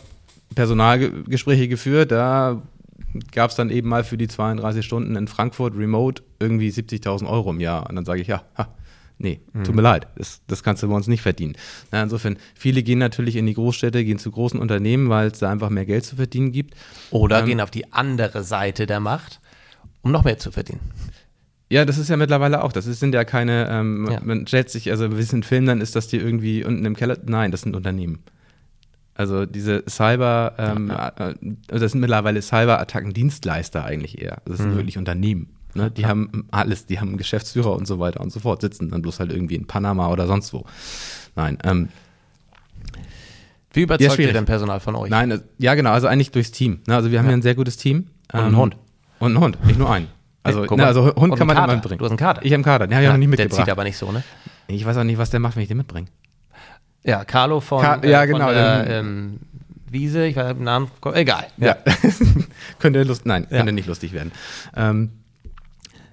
[0.54, 2.62] Personalgespräche geführt, da
[3.32, 7.50] gab es dann eben mal für die 32 Stunden in Frankfurt remote irgendwie 70.000 Euro
[7.50, 7.88] im Jahr.
[7.88, 8.68] Und dann sage ich, ja, ha,
[9.18, 11.54] nee, tut mir leid, das, das kannst du bei uns nicht verdienen.
[11.90, 15.50] Na, insofern, viele gehen natürlich in die Großstädte, gehen zu großen Unternehmen, weil es da
[15.50, 16.74] einfach mehr Geld zu verdienen gibt.
[17.10, 19.40] Oder Ähm, gehen auf die andere Seite der Macht,
[20.02, 20.80] um noch mehr zu verdienen.
[21.72, 22.72] Ja, das ist ja mittlerweile auch.
[22.72, 24.20] Das sind ja keine, ähm, Ja.
[24.22, 27.16] man stellt sich, also wir wissen Film, dann ist das die irgendwie unten im Keller.
[27.24, 28.18] Nein, das sind Unternehmen.
[29.14, 31.34] Also diese Cyber, ähm, äh,
[31.68, 34.38] das sind mittlerweile Cyber-Attacken-Dienstleister eigentlich eher.
[34.44, 34.62] Das Mhm.
[34.64, 35.48] sind wirklich Unternehmen.
[35.74, 35.90] Ne?
[35.90, 39.00] Die haben alles, die haben einen Geschäftsführer und so weiter und so fort, sitzen dann
[39.00, 40.64] bloß halt irgendwie in Panama oder sonst wo.
[41.36, 41.88] Nein, ähm,
[43.74, 44.34] Wie Ja, überzeugt ihr schwierig.
[44.34, 45.08] denn Personal von euch?
[45.10, 46.80] nein, äh, ja genau, also eigentlich durchs Team.
[46.86, 46.94] Ne?
[46.94, 47.30] Also wir haben Ja.
[47.32, 48.08] ja ein sehr gutes Team.
[48.30, 48.76] Und einen Hund.
[49.18, 50.08] Und einen Hund, nicht nur einen.
[50.44, 50.80] Also, mal.
[50.86, 51.72] also Und Hund kann man Kater.
[51.72, 51.98] immer bringen.
[51.98, 52.40] Du hast einen Kater.
[52.44, 53.64] Ich habe einen Kater, den habe ich noch nicht der mitgebracht.
[53.66, 54.22] zieht aber nicht so, ne?
[54.66, 56.08] Ich weiß auch nicht, was der macht, wenn ich den mitbringe.
[57.04, 59.40] Ja, Carlo von, Ka- äh, ja, von genau, der dann- ähm,
[59.90, 61.46] Wiese, ich weiß den Namen, egal.
[61.58, 61.76] Ja.
[62.78, 63.58] könnte lust, nein, Ja.
[63.58, 64.32] könnte nicht lustig werden.
[64.76, 65.10] Ähm,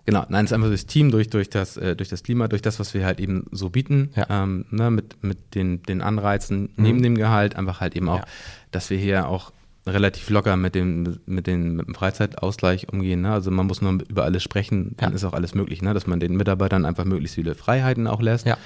[0.05, 2.63] Genau, nein, es ist einfach das Team durch, durch, das, äh, durch das Klima, durch
[2.63, 4.25] das, was wir halt eben so bieten, Ja.
[4.43, 8.25] ähm, ne, mit, mit den, den Anreizen neben dem Gehalt, einfach halt eben auch, Ja.
[8.71, 9.51] dass wir hier auch
[9.89, 13.21] relativ locker mit dem, mit, den, mit dem Freizeitausgleich umgehen.
[13.21, 13.31] Ne?
[13.31, 15.15] Also man muss nur über alles sprechen, dann Ja.
[15.15, 15.93] ist auch alles möglich, ne?
[15.93, 18.45] dass man den Mitarbeitern einfach möglichst viele Freiheiten auch lässt.
[18.45, 18.57] Ja.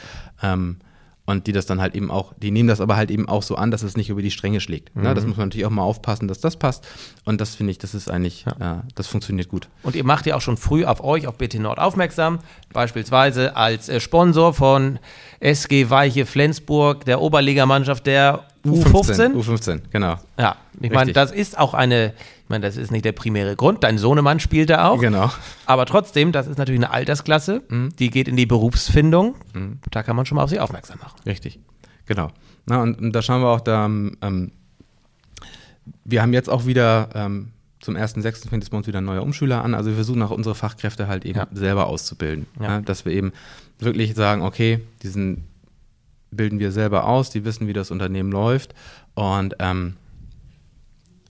[0.41, 0.77] Ähm,
[1.25, 3.55] und die das dann halt eben auch, die nehmen das aber halt eben auch so
[3.55, 4.95] an, dass es nicht über die Stränge schlägt.
[4.95, 5.09] Ne?
[5.09, 5.15] Mhm.
[5.15, 6.85] Das muss man natürlich auch mal aufpassen, dass das passt.
[7.23, 9.69] Und das finde ich, das ist eigentlich, äh, das funktioniert gut.
[9.83, 12.39] Und ihr macht ja auch schon früh auf euch, auf BT Nord aufmerksam,
[12.73, 14.99] beispielsweise als äh, Sponsor von
[15.39, 19.33] SG Weiche Flensburg, der Oberligamannschaft der U15.
[19.33, 20.15] U15, genau.
[20.37, 22.13] Ja, ich meine, das ist auch eine,
[22.53, 23.83] meine, das ist nicht der primäre Grund.
[23.83, 24.99] Dein Sohnemann spielt da auch.
[25.01, 25.31] Genau.
[25.65, 27.63] Aber trotzdem, das ist natürlich eine Altersklasse,
[27.99, 29.35] die geht in die Berufsfindung.
[29.91, 31.17] Da kann man schon mal auf sie aufmerksam machen.
[31.25, 31.59] Richtig,
[32.05, 32.29] genau.
[32.65, 34.51] Na, und, und da schauen wir auch da, ähm,
[36.05, 37.49] wir haben jetzt auch wieder ähm,
[37.81, 38.47] zum 1.6.
[38.47, 39.73] fängt es bei uns wieder ein neuer Umschüler an.
[39.73, 41.47] Also wir versuchen auch unsere Fachkräfte halt eben Ja.
[41.51, 42.45] selber auszubilden.
[42.59, 42.75] Ja.
[42.75, 43.33] Ja, dass wir eben
[43.79, 45.43] wirklich sagen, okay, diesen
[46.31, 48.73] bilden wir selber aus, die wissen, wie das Unternehmen läuft
[49.15, 49.97] und, ähm,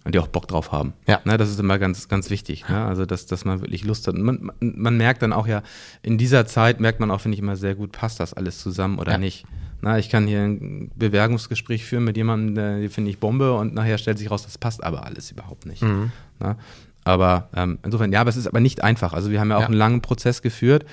[0.04, 0.94] und die auch Bock drauf haben.
[1.08, 1.22] Ja.
[1.24, 2.68] Ne, das ist immer ganz, ganz wichtig.
[2.68, 2.84] Ne?
[2.86, 4.16] Also, dass, dass man wirklich Lust hat.
[4.16, 5.64] Und man, man, merkt dann auch ja,
[6.02, 9.00] in dieser Zeit merkt man auch, finde ich, immer sehr gut, passt das alles zusammen
[9.00, 9.18] oder Ja.
[9.18, 9.46] nicht.
[9.82, 13.98] Na, ich kann hier ein Bewerbungsgespräch führen mit jemandem, der finde ich Bombe und nachher
[13.98, 15.82] stellt sich raus, das passt aber alles überhaupt nicht.
[15.82, 16.12] Mhm.
[16.40, 16.56] Na?
[17.04, 19.12] Aber ähm, insofern, ja, aber es ist aber nicht einfach.
[19.12, 19.68] Also wir haben ja auch Ja.
[19.68, 20.86] einen langen Prozess geführt,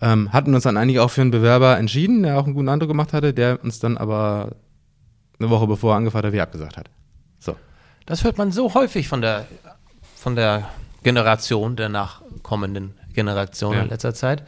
[0.00, 2.88] ähm, hatten uns dann eigentlich auch für einen Bewerber entschieden, der auch einen guten Eindruck
[2.88, 4.52] gemacht hatte, der uns dann aber
[5.40, 6.88] eine Woche bevor er angefangen hat, wieder abgesagt hat.
[8.10, 9.46] Das hört man so häufig von der,
[10.16, 10.68] von der
[11.04, 13.82] Generation, der nachkommenden Generation Ja.
[13.82, 14.42] in letzter Zeit.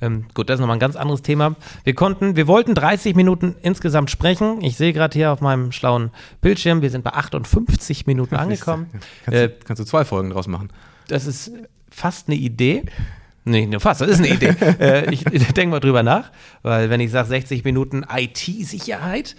[0.00, 1.56] Ähm, gut, das ist nochmal ein ganz anderes Thema.
[1.84, 4.62] Wir konnten, wir wollten 30 Minuten insgesamt sprechen.
[4.62, 8.86] Ich sehe gerade hier auf meinem schlauen Bildschirm, wir sind bei 58 Minuten angekommen.
[9.24, 10.70] Kannst, Äh, du, kannst du zwei Folgen draus machen.
[11.08, 11.50] das ist
[11.90, 12.84] fast eine Idee.
[13.44, 14.48] Nee, nur fast, das ist eine Idee.
[14.80, 16.30] äh, ich ich denke mal drüber nach,
[16.62, 19.34] weil wenn ich sage 60 Minuten IT-Sicherheit,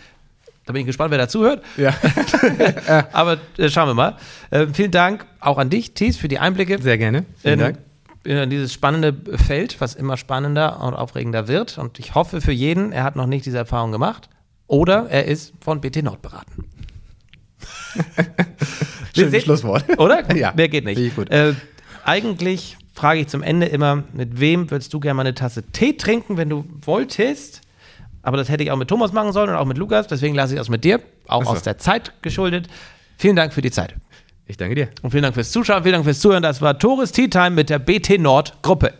[0.65, 1.63] da bin ich gespannt, wer dazuhört.
[1.77, 1.93] Ja.
[3.13, 4.17] Aber äh, schauen wir mal.
[4.51, 7.25] Äh, vielen Dank auch an dich, Thies, für die Einblicke Sehr gerne.
[7.41, 7.77] Vielen in, Dank.
[8.23, 11.77] in dieses spannende Feld, was immer spannender und aufregender wird.
[11.77, 14.29] Und ich hoffe für jeden, er hat noch nicht diese Erfahrung gemacht
[14.67, 16.65] oder er ist von BT Nord beraten.
[19.15, 19.85] Schönes Schlusswort.
[19.99, 20.33] Oder?
[20.35, 20.53] Ja.
[20.55, 20.97] Mehr geht nicht.
[20.97, 21.29] Ich gut.
[21.29, 21.53] Äh,
[22.05, 25.93] eigentlich frage ich zum Ende immer, mit wem würdest du gerne mal eine Tasse Tee
[25.93, 27.60] trinken, wenn du wolltest?
[28.23, 30.07] Aber das hätte ich auch mit Thomas machen sollen und auch mit Lukas.
[30.07, 31.51] Deswegen lasse ich das mit dir, auch so.
[31.51, 32.67] aus der Zeit geschuldet.
[33.17, 33.95] Vielen Dank für die Zeit.
[34.45, 34.89] Ich danke dir.
[35.01, 36.43] Und vielen Dank fürs Zuschauen, vielen Dank fürs Zuhören.
[36.43, 38.93] Das war Tores Tea Time mit der BT Nord Gruppe.